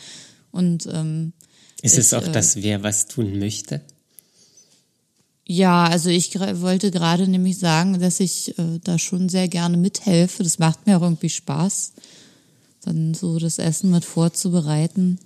[0.52, 1.32] und ähm,
[1.82, 3.80] Ist es Ich, auch äh, das, wer was tun möchte?
[5.52, 10.44] Ja, also ich wollte gerade nämlich sagen, dass ich äh, da schon sehr gerne mithelfe.
[10.44, 11.94] Das macht mir auch irgendwie Spaß,
[12.84, 15.18] dann so das Essen mit vorzubereiten.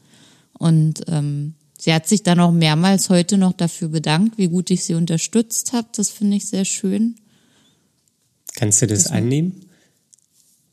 [0.58, 4.86] Und ähm, sie hat sich dann auch mehrmals heute noch dafür bedankt, wie gut ich
[4.86, 5.90] sie unterstützt habe.
[5.94, 7.16] Das finde ich sehr schön.
[8.56, 9.66] Kannst du das annehmen?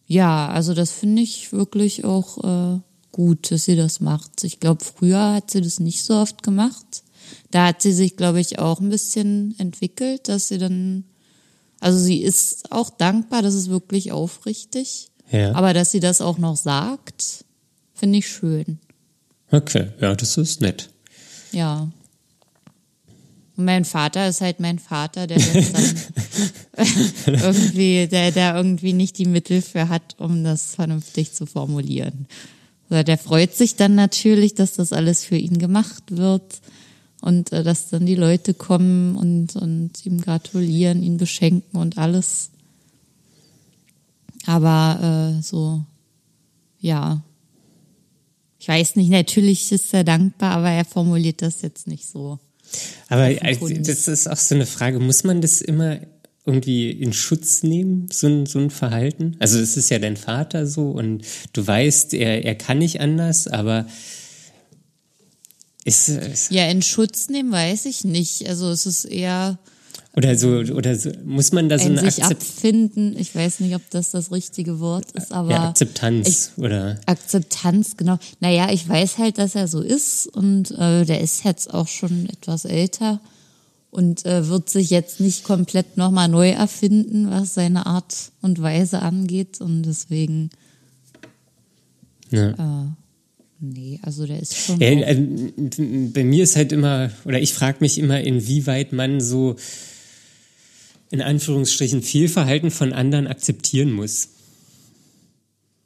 [0.06, 2.80] Ja, also das finde ich wirklich auch äh,
[3.10, 4.44] gut, dass sie das macht.
[4.44, 7.02] Ich glaube, früher hat sie das nicht so oft gemacht.
[7.50, 11.04] Da hat sie sich, glaube ich, auch ein bisschen entwickelt, dass sie dann,
[11.80, 15.08] also sie ist auch dankbar, das ist wirklich aufrichtig.
[15.30, 15.54] Ja.
[15.54, 17.44] Aber dass sie das auch noch sagt,
[17.94, 18.78] finde ich schön.
[19.50, 20.90] Okay, ja, das ist nett.
[21.52, 21.90] Ja.
[23.56, 29.18] Und mein Vater ist halt mein Vater, der das dann irgendwie, der, der irgendwie nicht
[29.18, 32.26] die Mittel für hat, um das vernünftig zu formulieren.
[32.88, 36.60] Also der freut sich dann natürlich, dass das alles für ihn gemacht wird
[37.20, 42.50] und äh, dass dann die Leute kommen und, und ihm gratulieren, ihn beschenken und alles.
[44.46, 45.84] Aber äh, so,
[46.80, 47.22] ja.
[48.58, 52.38] Ich weiß nicht, natürlich ist er dankbar, aber er formuliert das jetzt nicht so.
[53.08, 55.98] Aber das ist auch so eine Frage, muss man das immer
[56.46, 59.36] irgendwie in Schutz nehmen, so ein, so ein Verhalten?
[59.38, 63.46] Also es ist ja dein Vater so und du weißt, er, er kann nicht anders,
[63.46, 63.86] aber
[65.84, 68.48] ist, ist Ja, in Schutz nehmen weiß ich nicht.
[68.48, 69.58] Also es ist eher
[70.16, 73.16] oder so oder so, muss man da so ein eine sich Akzept abfinden.
[73.16, 78.18] Ich weiß nicht, ob das das richtige Wort ist, aber ja, Akzeptanz oder Akzeptanz, genau.
[78.40, 82.28] Naja, ich weiß halt, dass er so ist und äh, der ist jetzt auch schon
[82.28, 83.20] etwas älter
[83.90, 89.02] und äh, wird sich jetzt nicht komplett nochmal neu erfinden, was seine Art und Weise
[89.02, 90.50] angeht und deswegen,
[92.30, 92.96] ja.
[93.60, 94.80] Nee, also der ist schon.
[94.80, 95.14] Äh,
[96.12, 99.56] bei mir ist halt immer, oder ich frage mich immer, inwieweit man so
[101.10, 104.28] in Anführungsstrichen Fehlverhalten von anderen akzeptieren muss.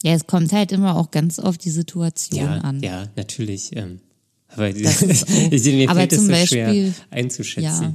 [0.02, 2.80] ja, es kommt halt immer auch ganz auf die Situation Ja, an.
[2.82, 3.74] ja, natürlich.
[3.74, 4.00] Ähm,
[4.48, 7.82] aber Das ist auch- aber zum so Beispiel- schwer einzuschätzen.
[7.82, 7.94] Ja.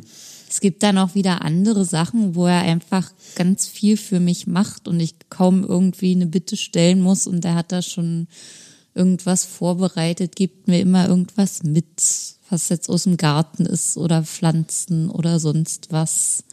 [0.52, 4.88] Es gibt dann auch wieder andere Sachen, wo er einfach ganz viel für mich macht
[4.88, 8.28] und ich kaum irgendwie eine Bitte stellen muss und er hat da schon
[8.94, 11.86] irgendwas vorbereitet, gibt mir immer irgendwas mit,
[12.50, 16.44] was jetzt aus dem Garten ist oder Pflanzen oder sonst was.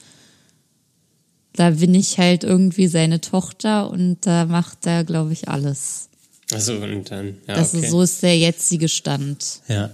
[1.55, 6.09] Da bin ich halt irgendwie seine Tochter und da macht er, glaube ich, alles.
[6.53, 7.85] Also und dann, ja, Das okay.
[7.85, 9.63] ist, so ist der jetzige Stand.
[9.69, 9.91] Ja.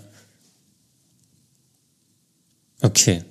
[2.82, 3.22] Okay.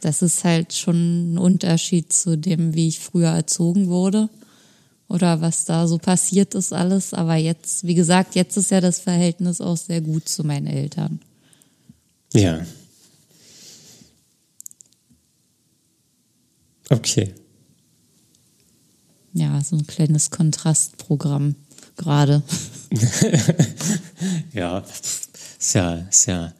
[0.00, 4.30] Das ist halt schon ein Unterschied zu dem, wie ich früher erzogen wurde
[5.08, 7.14] oder was da so passiert ist alles.
[7.14, 11.20] Aber jetzt, wie gesagt, jetzt ist ja das Verhältnis auch sehr gut zu meinen Eltern.
[12.32, 12.64] Ja.
[16.90, 17.34] Okay.
[19.32, 21.54] Ja, so ein kleines Kontrastprogramm
[21.96, 22.42] gerade.
[24.52, 24.78] Ja,
[25.58, 26.52] ist ja, ist ja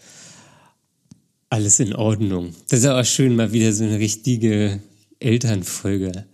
[1.51, 2.55] alles in Ordnung.
[2.69, 4.81] Das ist ja auch schön, mal wieder so eine richtige
[5.19, 6.27] Elternfolge.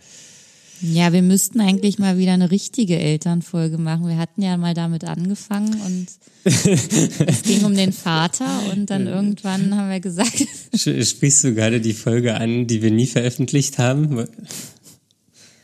[0.92, 4.06] Ja, wir müssten eigentlich mal wieder eine richtige Elternfolge machen.
[4.06, 6.06] Wir hatten ja mal damit angefangen und
[6.44, 11.94] es ging um den Vater und dann irgendwann haben wir gesagt, Sprichst du gerade die
[11.94, 14.26] Folge an, die wir nie veröffentlicht haben?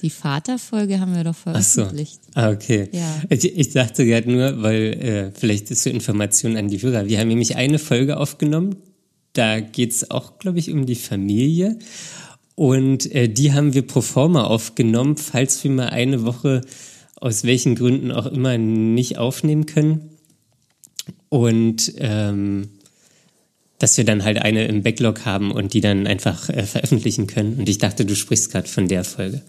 [0.03, 1.83] die Vaterfolge haben wir doch Ach so.
[1.83, 2.21] veröffentlicht.
[2.35, 2.89] Ah, okay.
[2.93, 3.23] Ja.
[3.29, 7.07] Ich, ich dachte gerade nur, weil äh, vielleicht ist so Information an die Hörer.
[7.07, 8.77] Wir haben nämlich eine Folge aufgenommen.
[9.35, 11.79] Da geht's auch, glaube ich, um die Familie.
[12.61, 16.61] Und äh, die haben wir pro forma aufgenommen, falls wir mal eine Woche
[17.17, 20.11] aus welchen Gründen auch immer nicht aufnehmen können.
[21.31, 22.69] Und ähm,
[23.79, 27.55] dass wir dann halt eine im Backlog haben und die dann einfach äh, veröffentlichen können.
[27.61, 29.41] Und ich dachte, du sprichst gerade von der Folge.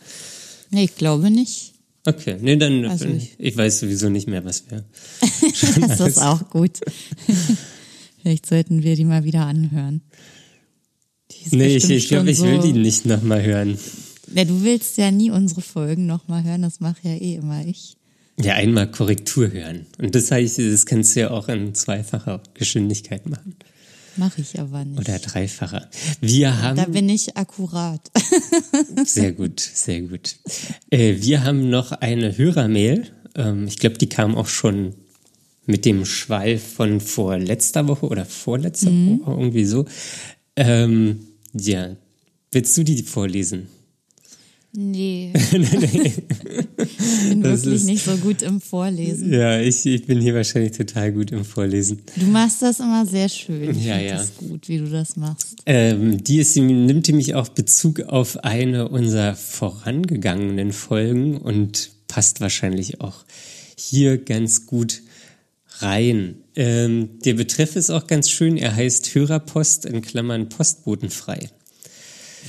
[0.70, 1.74] Nee, ich glaube nicht.
[2.06, 4.86] Okay, nee, dann, Also ich- ich weiß sowieso nicht mehr, was wir.
[5.86, 6.80] Das ist auch gut.
[8.22, 10.00] Vielleicht sollten wir die mal wieder anhören.
[11.42, 13.78] Die ist Nee, ich, ich glaube, ich will so- die nicht nochmal hören.
[14.34, 17.98] Ja, du willst ja nie unsere Folgen nochmal hören, das mache ja eh immer ich.
[18.40, 19.88] Ja, einmal Korrektur hören.
[19.98, 23.56] Und das heißt, das kannst du ja auch in zweifacher Geschwindigkeit machen.
[24.18, 25.00] Mache ich aber nicht.
[25.00, 25.90] Oder dreifacher.
[26.22, 26.78] Wir haben.
[26.78, 28.02] Da bin ich akkurat.
[29.06, 30.36] sehr gut, sehr gut.
[30.90, 33.08] Äh, wir haben noch eine Hörermail.
[33.36, 34.96] Ähm, ich glaube, die kam auch schon
[35.66, 39.22] mit dem Schwall von vor letzter Woche oder vorletzter mhm.
[39.22, 39.86] Woche, irgendwie so.
[40.56, 41.96] Ähm, ja,
[42.52, 43.68] willst du die vorlesen?
[44.74, 45.34] Nee.
[45.52, 45.52] ich
[47.30, 49.34] bin das wirklich ist, nicht so gut im Vorlesen.
[49.34, 52.02] Ja, ich, ich bin hier wahrscheinlich total gut im Vorlesen.
[52.16, 53.72] Du machst das immer sehr schön.
[53.72, 54.16] Ich ja, ja.
[54.16, 55.58] Das gut, wie du das machst.
[55.66, 63.02] Ähm, die ist, nimmt nämlich auch Bezug auf eine unserer vorangegangenen Folgen und passt wahrscheinlich
[63.02, 63.26] auch
[63.76, 65.02] hier ganz gut
[65.80, 66.36] rein.
[66.56, 68.58] Ähm, der Betreff ist auch ganz schön.
[68.58, 71.50] Er heißt Hörerpost in Klammern Postbotenfrei.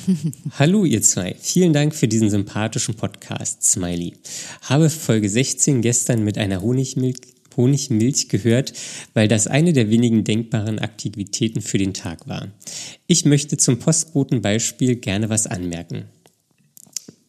[0.59, 4.15] Hallo ihr zwei, vielen Dank für diesen sympathischen Podcast, Smiley.
[4.63, 7.21] Habe Folge 16 gestern mit einer Honigmilch,
[7.57, 8.73] Honigmilch gehört,
[9.15, 12.49] weil das eine der wenigen denkbaren Aktivitäten für den Tag war.
[13.07, 16.07] Ich möchte zum Postbotenbeispiel gerne was anmerken.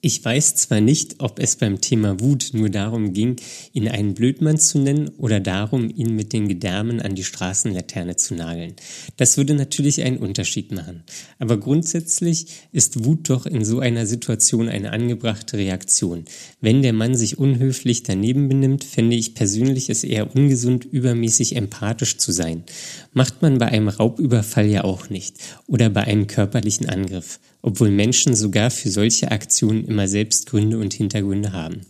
[0.06, 3.38] Ich weiß zwar nicht, ob es beim Thema Wut nur darum ging,
[3.72, 8.36] ihn einen Blödmann zu nennen oder darum, ihn mit den Gedärmen an die Straßenlaterne zu
[8.36, 8.74] nageln.
[9.16, 11.04] Das würde natürlich einen Unterschied machen.
[11.40, 16.26] Aber grundsätzlich ist Wut doch in so einer Situation eine angebrachte Reaktion.
[16.60, 22.18] Wenn der Mann sich unhöflich daneben benimmt, fände ich persönlich es eher ungesund, übermäßig empathisch
[22.18, 22.66] zu sein.
[23.14, 25.38] Macht man bei einem Raubüberfall ja auch nicht.
[25.66, 30.94] Oder bei einem körperlichen Angriff obwohl Menschen sogar für solche Aktionen immer selbst Gründe und
[30.94, 31.82] Hintergründe haben.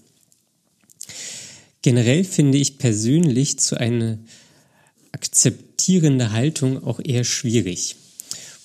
[1.82, 4.20] Generell finde ich persönlich zu einer
[5.12, 7.98] akzeptierende Haltung auch eher schwierig.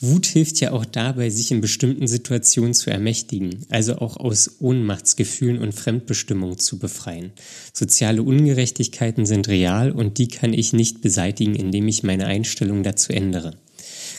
[0.00, 5.58] Wut hilft ja auch dabei, sich in bestimmten Situationen zu ermächtigen, also auch aus Ohnmachtsgefühlen
[5.58, 7.32] und Fremdbestimmung zu befreien.
[7.72, 13.12] Soziale Ungerechtigkeiten sind real und die kann ich nicht beseitigen, indem ich meine Einstellung dazu
[13.12, 13.56] ändere.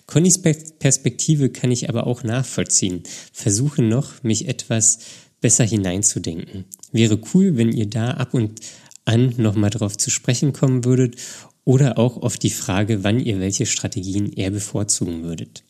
[0.10, 3.04] Connys Perspektive kann ich aber auch nachvollziehen.
[3.32, 4.98] Versuche noch, mich etwas
[5.40, 6.66] besser hineinzudenken.
[6.92, 8.60] Wäre cool, wenn ihr da ab und
[9.06, 11.18] an nochmal drauf zu sprechen kommen würdet
[11.64, 15.64] oder auch auf die Frage, wann ihr welche Strategien eher bevorzugen würdet.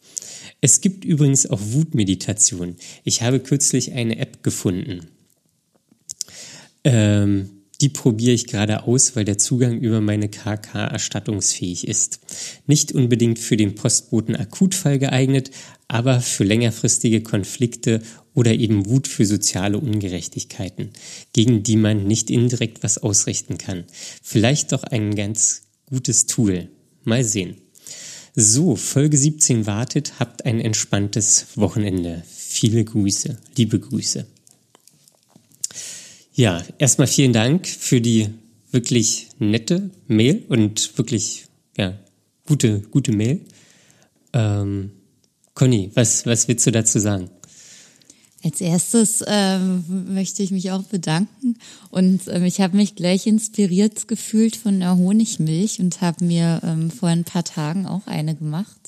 [0.62, 2.78] Es gibt übrigens auch Wutmeditation.
[3.04, 5.08] Ich habe kürzlich eine App gefunden.
[6.86, 12.20] Ähm, die probiere ich gerade aus, weil der Zugang über meine KK erstattungsfähig ist.
[12.68, 15.52] Nicht unbedingt für den Postboten Akutfall geeignet,
[15.88, 18.02] aber für längerfristige Konflikte
[18.34, 20.92] oder eben Wut für soziale Ungerechtigkeiten,
[21.34, 23.86] gegen die man nicht indirekt was ausrichten kann.
[24.22, 26.70] Vielleicht doch ein ganz gutes Tool.
[27.04, 27.56] Mal sehen.
[28.36, 32.24] So, Folge 17 wartet, habt ein entspanntes Wochenende.
[32.28, 34.28] Viele Grüße, liebe Grüße.
[36.40, 38.30] Ja, erstmal vielen Dank für die
[38.72, 42.00] wirklich nette Mail und wirklich ja,
[42.48, 43.42] gute, gute Mail.
[44.32, 44.92] Ähm,
[45.54, 47.30] Conny, was, was willst du dazu sagen?
[48.42, 49.84] Als erstes ähm,
[50.14, 51.58] möchte ich mich auch bedanken
[51.90, 56.90] und ähm, ich habe mich gleich inspiriert gefühlt von der Honigmilch und habe mir ähm,
[56.90, 58.80] vor ein paar Tagen auch eine gemacht.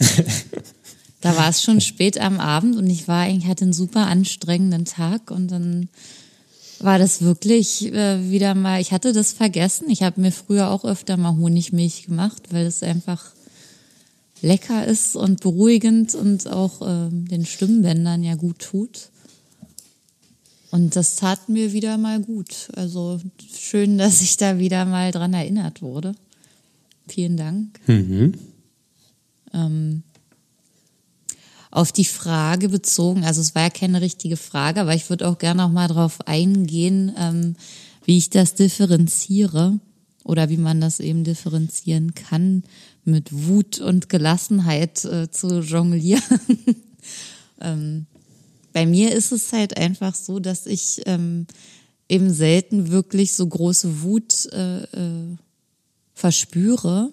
[1.19, 4.85] da war es schon spät am Abend und ich war eigentlich hatte einen super anstrengenden
[4.85, 5.89] Tag und dann
[6.83, 9.89] war das wirklich äh, wieder mal, ich hatte das vergessen.
[9.89, 13.33] Ich habe mir früher auch öfter mal Honigmilch gemacht, weil es einfach
[14.41, 19.09] lecker ist und beruhigend und auch äh, den Stimmbändern ja gut tut.
[20.71, 22.69] Und das tat mir wieder mal gut.
[22.75, 23.19] Also
[23.53, 26.13] schön, dass ich da wieder mal dran erinnert wurde.
[27.07, 27.79] Vielen Dank.
[27.87, 28.33] Mhm.
[29.53, 30.03] Ähm,
[31.71, 35.37] auf die Frage bezogen, also es war ja keine richtige Frage, aber ich würde auch
[35.37, 37.55] gerne noch mal darauf eingehen, ähm,
[38.03, 39.79] wie ich das differenziere
[40.23, 42.63] oder wie man das eben differenzieren kann,
[43.05, 46.21] mit Wut und Gelassenheit äh, zu jonglieren.
[47.61, 48.05] ähm,
[48.73, 51.47] bei mir ist es halt einfach so, dass ich ähm,
[52.09, 55.37] eben selten wirklich so große Wut äh, äh,
[56.13, 57.11] verspüre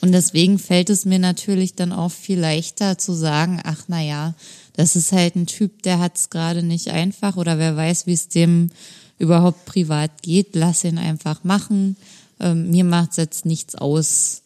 [0.00, 4.34] und deswegen fällt es mir natürlich dann auch viel leichter zu sagen, ach na ja,
[4.74, 8.12] das ist halt ein Typ, der hat es gerade nicht einfach oder wer weiß, wie
[8.12, 8.70] es dem
[9.18, 11.96] überhaupt privat geht, lass ihn einfach machen.
[12.40, 14.42] Ähm, mir macht es jetzt nichts aus,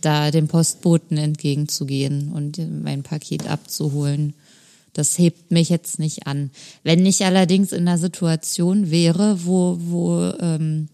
[0.00, 4.34] da dem Postboten entgegenzugehen und mein Paket abzuholen.
[4.94, 6.50] Das hebt mich jetzt nicht an.
[6.82, 10.88] Wenn ich allerdings in einer Situation wäre, wo, wo ähm,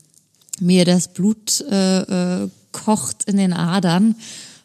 [0.61, 4.16] mir das Blut äh, äh, kocht in den Adern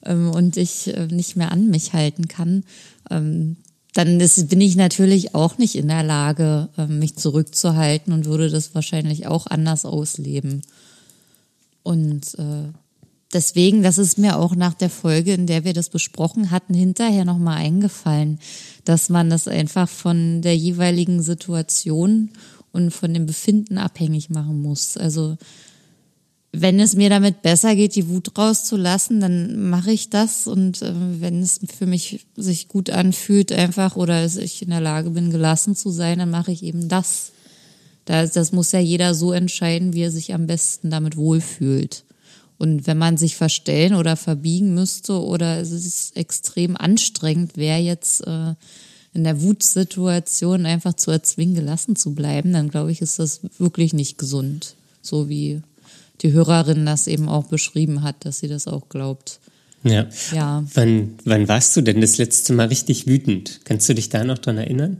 [0.05, 2.63] ähm, und ich äh, nicht mehr an mich halten kann,
[3.09, 3.57] ähm,
[3.93, 8.49] dann ist, bin ich natürlich auch nicht in der Lage, ähm, mich zurückzuhalten und würde
[8.49, 10.61] das wahrscheinlich auch anders ausleben.
[11.83, 12.71] Und äh,
[13.33, 17.25] deswegen, das ist mir auch nach der Folge, in der wir das besprochen hatten, hinterher
[17.25, 18.39] nochmal eingefallen,
[18.83, 22.31] dass man das einfach von der jeweiligen Situation
[22.71, 24.97] und von dem Befinden abhängig machen muss.
[24.97, 25.37] Also
[26.55, 30.45] wenn es mir damit besser geht, die Wut rauszulassen, dann mache ich das.
[30.45, 35.09] Und äh, wenn es für mich sich gut anfühlt, einfach oder ich in der Lage
[35.09, 37.31] bin, gelassen zu sein, dann mache ich eben das.
[38.05, 42.03] Das, das muss ja jeder so entscheiden, wie er sich am besten damit wohlfühlt.
[42.59, 48.27] Und wenn man sich verstellen oder verbiegen müsste oder es ist extrem anstrengend wäre jetzt
[48.27, 48.53] äh,
[49.13, 53.93] in der Wutsituation einfach zu erzwingen, gelassen zu bleiben, dann glaube ich, ist das wirklich
[53.93, 54.75] nicht gesund.
[55.01, 55.61] So wie
[56.23, 59.39] die Hörerin das eben auch beschrieben hat, dass sie das auch glaubt.
[59.83, 60.07] Ja.
[60.31, 60.63] ja.
[60.73, 63.61] Wann, wann warst du denn das letzte Mal richtig wütend?
[63.65, 64.97] Kannst du dich da noch dran erinnern?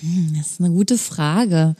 [0.00, 1.76] Hm, das ist eine gute Frage.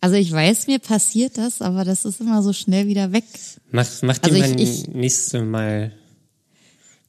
[0.00, 3.24] Also ich weiß, mir passiert das, aber das ist immer so schnell wieder weg.
[3.70, 5.92] Mach, mach dir also ich, nächste Mal.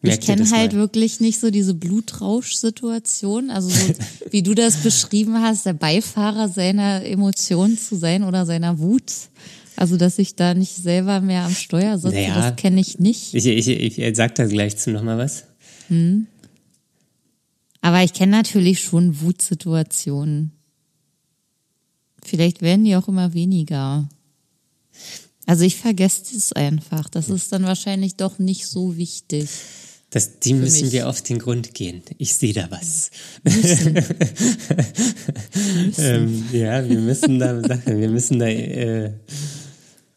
[0.02, 0.80] Ich kenne halt mal.
[0.80, 3.94] wirklich nicht so diese Blutrausch-Situation, also so,
[4.32, 9.12] wie du das beschrieben hast, der Beifahrer seiner Emotionen zu sein oder seiner Wut.
[9.76, 13.34] Also, dass ich da nicht selber mehr am Steuer sitze, naja, das kenne ich nicht.
[13.34, 15.46] Ich, ich, ich sag da gleich zu nochmal was.
[15.88, 16.28] Hm.
[17.82, 20.52] Aber ich kenne natürlich schon Wutsituationen.
[22.24, 24.10] Vielleicht werden die auch immer weniger.
[25.46, 27.10] Also ich vergesse es einfach.
[27.10, 29.48] Das ist dann wahrscheinlich doch nicht so wichtig.
[30.10, 30.94] Das, die müssen mich.
[30.94, 32.02] wir auf den Grund gehen.
[32.18, 33.12] Ich sehe da was.
[33.44, 33.98] Müssen.
[35.98, 39.12] ähm, ja, wir müssen da, wir müssen da äh,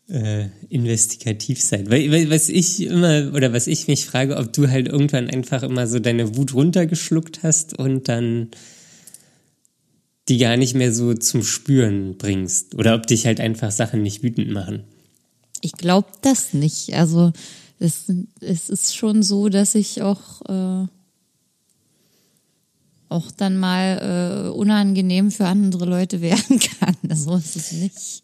[0.09, 1.91] äh, investigativ sein.
[1.91, 5.63] Weil, weil, was ich immer, oder was ich mich frage, ob du halt irgendwann einfach
[5.63, 8.51] immer so deine Wut runtergeschluckt hast und dann
[10.29, 12.75] die gar nicht mehr so zum Spüren bringst.
[12.75, 14.85] Oder ob dich halt einfach Sachen nicht wütend machen.
[15.61, 16.95] Ich glaube das nicht.
[16.95, 17.33] Also
[17.79, 20.87] es, es ist schon so, dass ich auch, äh,
[23.09, 26.97] auch dann mal äh, unangenehm für andere Leute werden kann.
[27.15, 28.23] So ist es nicht.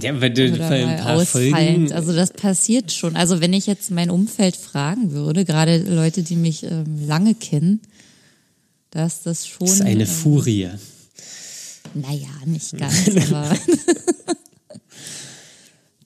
[0.00, 1.92] Ja, weil du Oder ein paar Folgen.
[1.92, 3.16] Also das passiert schon.
[3.16, 7.80] Also wenn ich jetzt mein Umfeld fragen würde, gerade Leute, die mich ähm, lange kennen,
[8.90, 9.66] dass das schon.
[9.66, 10.68] Das ist eine ähm, Furie.
[11.94, 13.56] Naja, nicht ganz, aber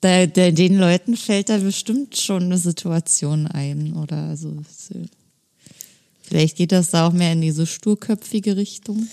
[0.01, 4.53] da, da, den Leuten fällt da bestimmt schon eine Situation ein oder also
[6.21, 9.07] vielleicht geht das da auch mehr in diese sturköpfige Richtung.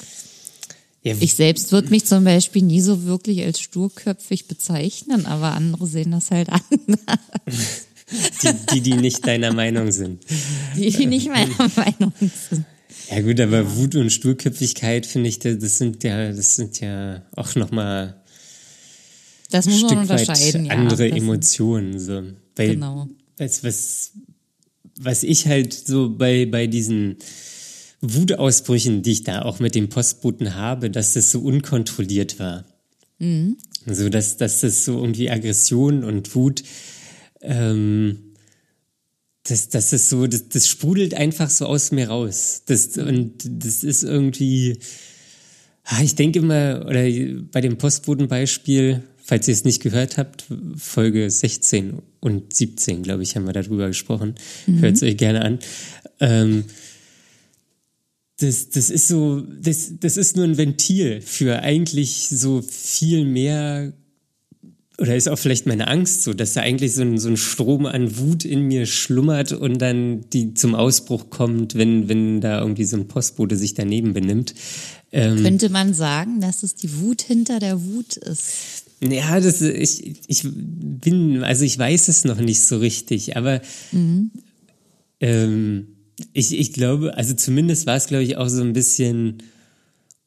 [1.03, 5.87] Ja, ich selbst würde mich zum Beispiel nie so wirklich als sturköpfig bezeichnen, aber andere
[5.87, 7.01] sehen das halt anders.
[8.43, 10.25] Die, die, die nicht deiner Meinung sind.
[10.77, 12.65] Die, die nicht meiner Meinung sind.
[13.09, 13.77] Ja gut, aber ja.
[13.77, 18.21] Wut und Sturköpfigkeit finde ich, das sind ja, das sind ja auch nochmal
[19.51, 21.99] das muss Stück man unterscheiden, weit andere ja, Emotionen.
[21.99, 22.23] So.
[22.57, 23.09] Weil, genau.
[23.37, 24.13] Was, was,
[24.99, 27.17] was ich halt so bei, bei diesen
[28.01, 32.65] Wutausbrüchen, die ich da auch mit dem Postboten habe, dass das so unkontrolliert war.
[33.19, 33.57] Mhm.
[33.87, 36.63] So, dass, dass das so irgendwie Aggression und Wut,
[37.43, 38.35] ähm,
[39.45, 42.63] das, das ist so, das, das sprudelt einfach so aus mir raus.
[42.67, 44.79] Das, und das ist irgendwie,
[45.85, 47.05] ah, ich denke immer, oder
[47.51, 50.45] bei dem Postbotenbeispiel, Falls ihr es nicht gehört habt,
[50.75, 54.35] Folge 16 und 17, glaube ich, haben wir darüber gesprochen.
[54.67, 54.81] Mhm.
[54.81, 55.59] Hört es euch gerne an.
[56.19, 56.65] Ähm,
[58.41, 63.93] das, das ist so, das, das ist nur ein Ventil für eigentlich so viel mehr
[64.99, 67.87] oder ist auch vielleicht meine Angst so, dass da eigentlich so ein, so ein Strom
[67.87, 72.85] an Wut in mir schlummert und dann die zum Ausbruch kommt, wenn, wenn da irgendwie
[72.85, 74.55] so ein Postbote sich daneben benimmt.
[75.11, 78.85] Ähm, Könnte man sagen, dass es die Wut hinter der Wut ist?
[79.03, 83.63] Ja, das, ich, ich bin, also ich weiß es noch nicht so richtig, aber
[83.93, 84.31] mhm.
[85.21, 85.87] ähm,
[86.33, 89.43] ich, ich glaube, also zumindest war es, glaube ich, auch so ein bisschen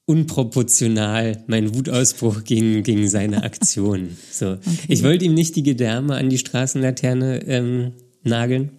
[0.05, 4.09] unproportional mein Wutausbruch gegen, gegen seine Aktion.
[4.31, 4.53] So.
[4.53, 4.61] Okay.
[4.87, 7.91] Ich wollte ihm nicht die Gedärme an die Straßenlaterne ähm,
[8.23, 8.71] nageln.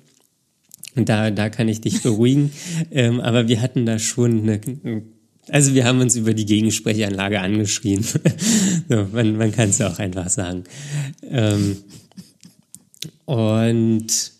[0.97, 2.53] Und da, da kann ich dich beruhigen.
[2.91, 4.61] ähm, aber wir hatten da schon eine,
[5.49, 8.05] also wir haben uns über die Gegensprechanlage angeschrien.
[8.89, 10.65] so, man man kann es ja auch einfach sagen.
[11.23, 11.77] Ähm,
[13.25, 14.34] und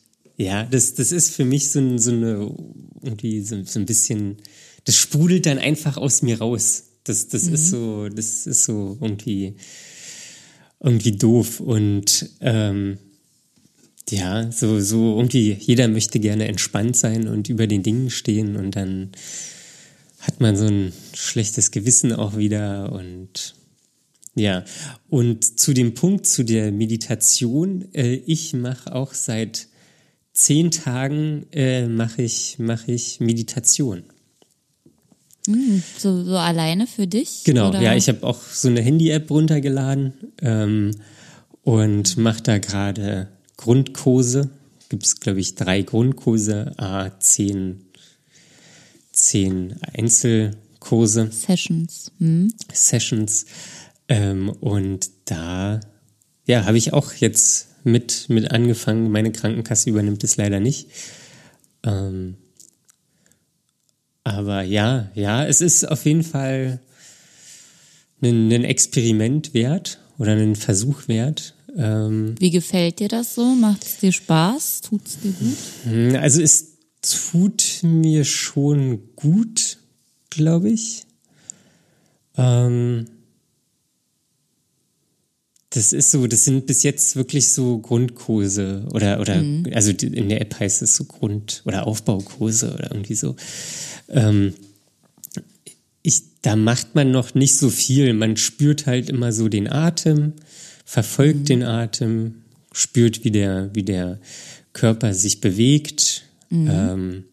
[0.45, 2.55] ja, das, das ist für mich so, so eine,
[3.03, 4.37] irgendwie so, so ein bisschen,
[4.85, 6.85] das sprudelt dann einfach aus mir raus.
[7.05, 7.55] Das, das mhm.
[7.55, 9.57] ist so, das ist so irgendwie,
[10.81, 11.61] irgendwie doof.
[11.61, 12.99] Und ähm,
[14.11, 18.77] ja, so, so irgendwie, jeder möchte gerne entspannt sein und über den Dingen stehen und
[18.77, 19.13] dann
[20.21, 23.55] hat man so ein schlechtes Gewissen auch wieder und
[24.37, 24.65] ja,
[25.09, 29.69] und zu dem Punkt, zu der Meditation, äh, ich mache auch seit
[30.35, 34.03] zehn Tagen äh, mache ich, mach ich Meditation.
[35.47, 37.43] Hm, so, so alleine für dich?
[37.45, 37.81] Genau, oder?
[37.81, 40.13] ja, ich habe auch so eine Handy-App runtergeladen
[40.43, 40.91] ähm,
[41.63, 44.51] und mache da gerade Grundkurse.
[44.89, 47.85] Gibt es, glaube ich, drei Grundkurse, a zehn,
[49.13, 51.31] zehn Einzelkurse.
[51.31, 52.11] Sessions.
[52.19, 52.53] Hm.
[52.73, 53.47] Sessions.
[54.09, 55.81] Ähm, und da
[56.47, 59.11] ja, habe ich auch jetzt mit, mit angefangen.
[59.11, 60.89] Meine Krankenkasse übernimmt es leider nicht.
[61.85, 62.37] Ähm,
[64.25, 66.81] aber ja, ja, es ist auf jeden Fall
[68.23, 71.55] ein, ein Experiment wert oder einen Versuch wert.
[71.77, 73.45] Ähm, Wie gefällt dir das so?
[73.55, 74.81] Macht es dir Spaß?
[74.81, 76.17] Tut es dir gut?
[76.17, 79.79] also es tut mir schon gut,
[80.31, 81.05] glaube ich.
[82.37, 83.07] Ähm,
[85.75, 89.67] das ist so, das sind bis jetzt wirklich so Grundkurse oder, oder, mhm.
[89.75, 93.35] also in der App heißt es so Grund- oder Aufbaukurse oder irgendwie so.
[94.09, 94.55] Ähm,
[96.03, 98.13] ich, da macht man noch nicht so viel.
[98.15, 100.35] Man spürt halt immer so den Atem,
[100.85, 101.45] verfolgt mhm.
[101.47, 102.35] den Atem,
[102.73, 104.21] spürt, wie der, wie der
[104.75, 106.23] Körper sich bewegt.
[106.51, 106.71] Mhm.
[106.71, 107.25] Ähm,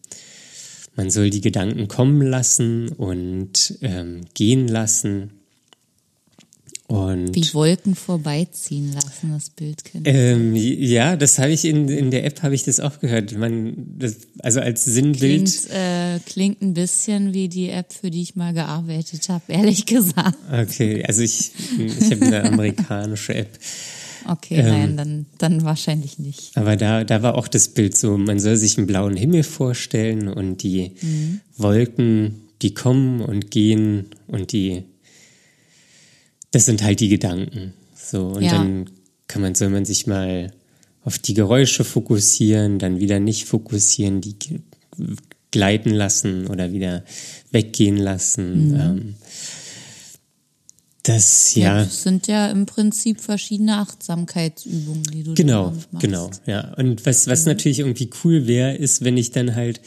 [0.96, 5.30] man soll die Gedanken kommen lassen und ähm, gehen lassen.
[6.88, 9.82] Und Wie Wolken vorbeiziehen lassen, das Bild.
[10.04, 13.36] Ähm, ja, das habe ich in, in der App habe ich das auch gehört.
[13.36, 15.44] Man, das, also als Sinnbild.
[15.44, 19.86] Klingt, äh, klingt ein bisschen wie die App, für die ich mal gearbeitet habe, ehrlich
[19.86, 20.36] gesagt.
[20.52, 23.58] Okay, also ich, ich habe eine amerikanische App.
[24.28, 26.56] Okay, ähm, nein, dann, dann wahrscheinlich nicht.
[26.56, 30.28] Aber da, da war auch das Bild so, man soll sich einen blauen Himmel vorstellen
[30.28, 31.40] und die mhm.
[31.56, 34.84] Wolken, die kommen und gehen und die
[36.52, 37.74] das sind halt die Gedanken.
[37.94, 38.52] So, und ja.
[38.52, 38.88] dann
[39.26, 40.52] kann man, soll man sich mal
[41.04, 44.36] auf die Geräusche fokussieren, dann wieder nicht fokussieren, die
[45.50, 47.04] gleiten lassen oder wieder
[47.50, 48.68] weggehen lassen.
[48.68, 48.80] Mhm.
[48.80, 49.14] Ähm,
[51.02, 51.78] das, ja.
[51.78, 51.84] ja.
[51.84, 55.88] Das sind ja im Prinzip verschiedene Achtsamkeitsübungen, die du genau, machst.
[55.98, 56.72] Genau, ja.
[56.76, 57.52] Und was, was mhm.
[57.52, 59.80] natürlich irgendwie cool wäre, ist, wenn ich dann halt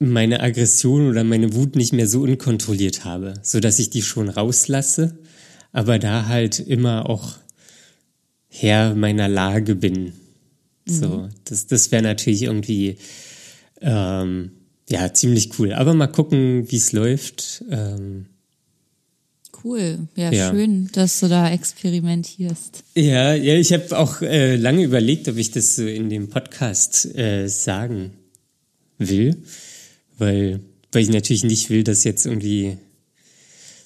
[0.00, 4.30] meine Aggression oder meine Wut nicht mehr so unkontrolliert habe, so dass ich die schon
[4.30, 5.18] rauslasse,
[5.72, 7.34] aber da halt immer auch
[8.48, 10.04] Herr meiner Lage bin.
[10.04, 10.12] Mhm.
[10.92, 12.96] So, das, das wäre natürlich irgendwie
[13.82, 14.52] ähm,
[14.88, 15.74] ja ziemlich cool.
[15.74, 17.64] Aber mal gucken, wie es läuft.
[17.70, 18.26] Ähm,
[19.62, 22.82] Cool, ja, ja, schön, dass du da experimentierst.
[22.94, 27.14] Ja, ja, ich habe auch äh, lange überlegt, ob ich das so in dem Podcast
[27.14, 28.12] äh, sagen
[28.96, 29.36] will
[30.20, 30.60] weil,
[30.92, 32.76] weil ich natürlich nicht will, dass jetzt irgendwie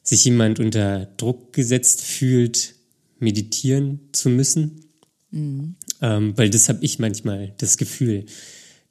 [0.03, 2.75] sich jemand unter Druck gesetzt fühlt,
[3.19, 4.83] meditieren zu müssen.
[5.31, 5.77] Mhm.
[6.03, 8.27] Ähm, weil das habe ich manchmal, das Gefühl.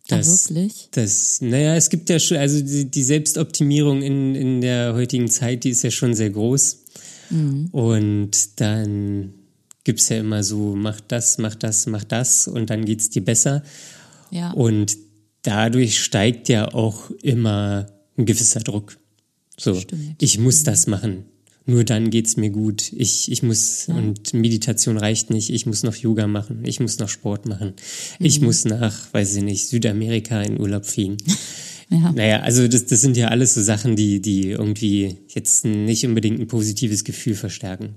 [0.08, 0.90] Dass, ja, wirklich?
[0.92, 5.64] Dass, naja, es gibt ja schon, also die, die Selbstoptimierung in, in der heutigen Zeit,
[5.64, 6.84] die ist ja schon sehr groß.
[7.30, 7.68] Mhm.
[7.72, 9.34] Und dann
[9.84, 13.10] gibt es ja immer so, mach das, mach das, mach das und dann geht es
[13.10, 13.64] dir besser.
[14.32, 14.52] Ja.
[14.52, 14.98] Und
[15.44, 17.88] dadurch steigt ja auch immer
[18.18, 18.98] ein gewisser Druck.
[19.58, 20.22] So, Stimmt.
[20.22, 21.26] ich muss das machen.
[21.66, 22.92] Nur dann geht's mir gut.
[22.92, 23.96] Ich, ich muss, ja.
[23.96, 25.50] und Meditation reicht nicht.
[25.50, 26.64] Ich muss noch Yoga machen.
[26.66, 27.74] Ich muss noch Sport machen.
[28.20, 28.26] Mhm.
[28.26, 31.18] Ich muss nach, weiß ich nicht, Südamerika in Urlaub fliegen.
[31.90, 32.12] ja.
[32.12, 36.40] Naja, also das, das sind ja alles so Sachen, die, die irgendwie jetzt nicht unbedingt
[36.40, 37.96] ein positives Gefühl verstärken.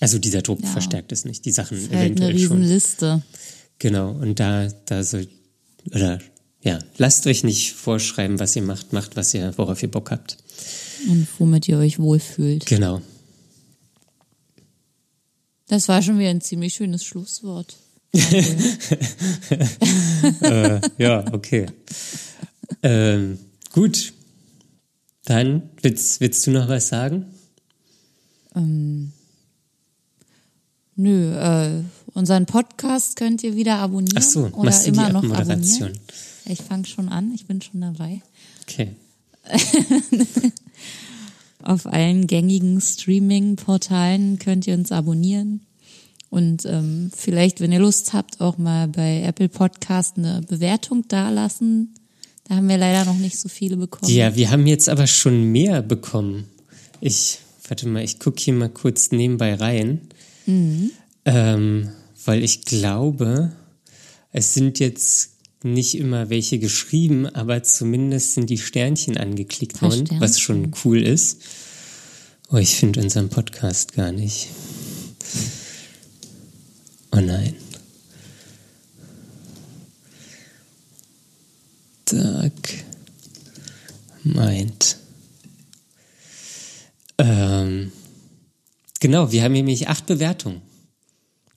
[0.00, 0.68] Also dieser Druck ja.
[0.68, 1.44] verstärkt es nicht.
[1.44, 3.06] Die Sachen halt eventuell eine Riesenliste.
[3.06, 3.22] Schon.
[3.78, 4.10] Genau.
[4.10, 5.28] Und da, da soll,
[5.94, 6.20] oder
[6.62, 10.38] ja, lasst euch nicht vorschreiben, was ihr macht, macht, was ihr, worauf ihr Bock habt.
[11.08, 12.66] Und womit ihr euch wohlfühlt.
[12.66, 13.00] Genau.
[15.68, 17.76] Das war schon wieder ein ziemlich schönes Schlusswort.
[20.40, 21.66] äh, ja, okay.
[22.82, 23.38] Ähm,
[23.72, 24.12] gut.
[25.24, 27.26] Dann willst, willst du noch was sagen?
[28.54, 29.12] Ähm,
[30.96, 31.82] nö, äh,
[32.18, 35.92] Unseren Podcast könnt ihr wieder abonnieren Ach so, oder immer noch abonnieren.
[36.46, 38.22] Ich fange schon an, ich bin schon dabei.
[38.62, 38.96] Okay.
[41.62, 45.60] Auf allen gängigen Streaming-Portalen könnt ihr uns abonnieren.
[46.28, 51.94] Und ähm, vielleicht, wenn ihr Lust habt, auch mal bei Apple Podcast eine Bewertung dalassen.
[52.48, 54.12] Da haben wir leider noch nicht so viele bekommen.
[54.12, 56.46] Ja, wir haben jetzt aber schon mehr bekommen.
[57.00, 57.38] Ich,
[57.68, 60.00] warte mal, ich gucke hier mal kurz nebenbei rein.
[60.46, 60.90] Mhm.
[61.24, 61.90] Ähm,
[62.24, 63.52] weil ich glaube,
[64.32, 65.30] es sind jetzt
[65.62, 70.20] nicht immer welche geschrieben, aber zumindest sind die Sternchen angeklickt worden, Sternchen.
[70.20, 71.42] was schon cool ist.
[72.50, 74.48] Oh, ich finde unseren Podcast gar nicht.
[77.12, 77.54] Oh nein.
[82.04, 82.84] Dark
[84.22, 84.96] meint.
[87.18, 87.92] Ähm,
[89.00, 90.62] genau, wir haben nämlich acht Bewertungen.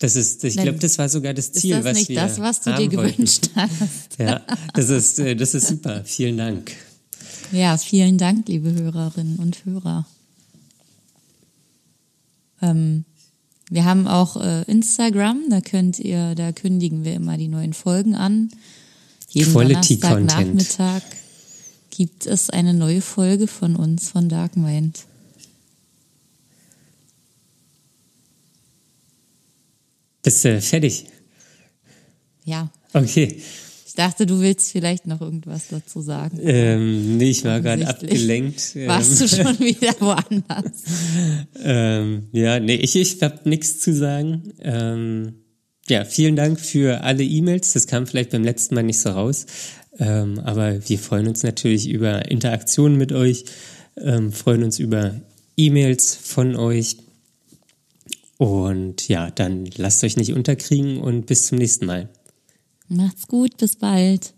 [0.01, 2.39] Das ist, ich glaube, das war sogar das Ist Ziel, das was nicht wir das,
[2.39, 3.11] was du dir haben wollten.
[3.17, 4.17] gewünscht hast?
[4.17, 4.41] Ja,
[4.73, 6.03] das ist, äh, das ist super.
[6.03, 6.71] Vielen Dank.
[7.51, 10.07] Ja, vielen Dank, liebe Hörerinnen und Hörer.
[12.63, 13.05] Ähm,
[13.69, 18.15] wir haben auch äh, Instagram, da könnt ihr, da kündigen wir immer die neuen Folgen
[18.15, 18.49] an.
[19.29, 20.55] Jeden Quality Donnerstag Content.
[20.55, 21.03] Nachmittag
[21.91, 25.05] gibt es eine neue Folge von uns von Dark Mind.
[30.23, 31.05] Bist du fertig?
[32.45, 33.37] Ja, Okay.
[33.87, 36.39] ich dachte, du willst vielleicht noch irgendwas dazu sagen.
[36.41, 38.75] Ähm, nee, ich war gerade abgelenkt.
[38.75, 40.83] Ähm, Warst du schon wieder woanders?
[41.63, 44.53] Ähm, ja, nee, ich, ich habe nichts zu sagen.
[44.59, 45.33] Ähm,
[45.87, 47.73] ja, vielen Dank für alle E-Mails.
[47.73, 49.45] Das kam vielleicht beim letzten Mal nicht so raus.
[49.99, 53.45] Ähm, aber wir freuen uns natürlich über Interaktionen mit euch,
[53.97, 55.19] ähm, freuen uns über
[55.57, 56.97] E-Mails von euch.
[58.41, 62.09] Und ja, dann lasst euch nicht unterkriegen und bis zum nächsten Mal.
[62.87, 64.33] Macht's gut, bis bald.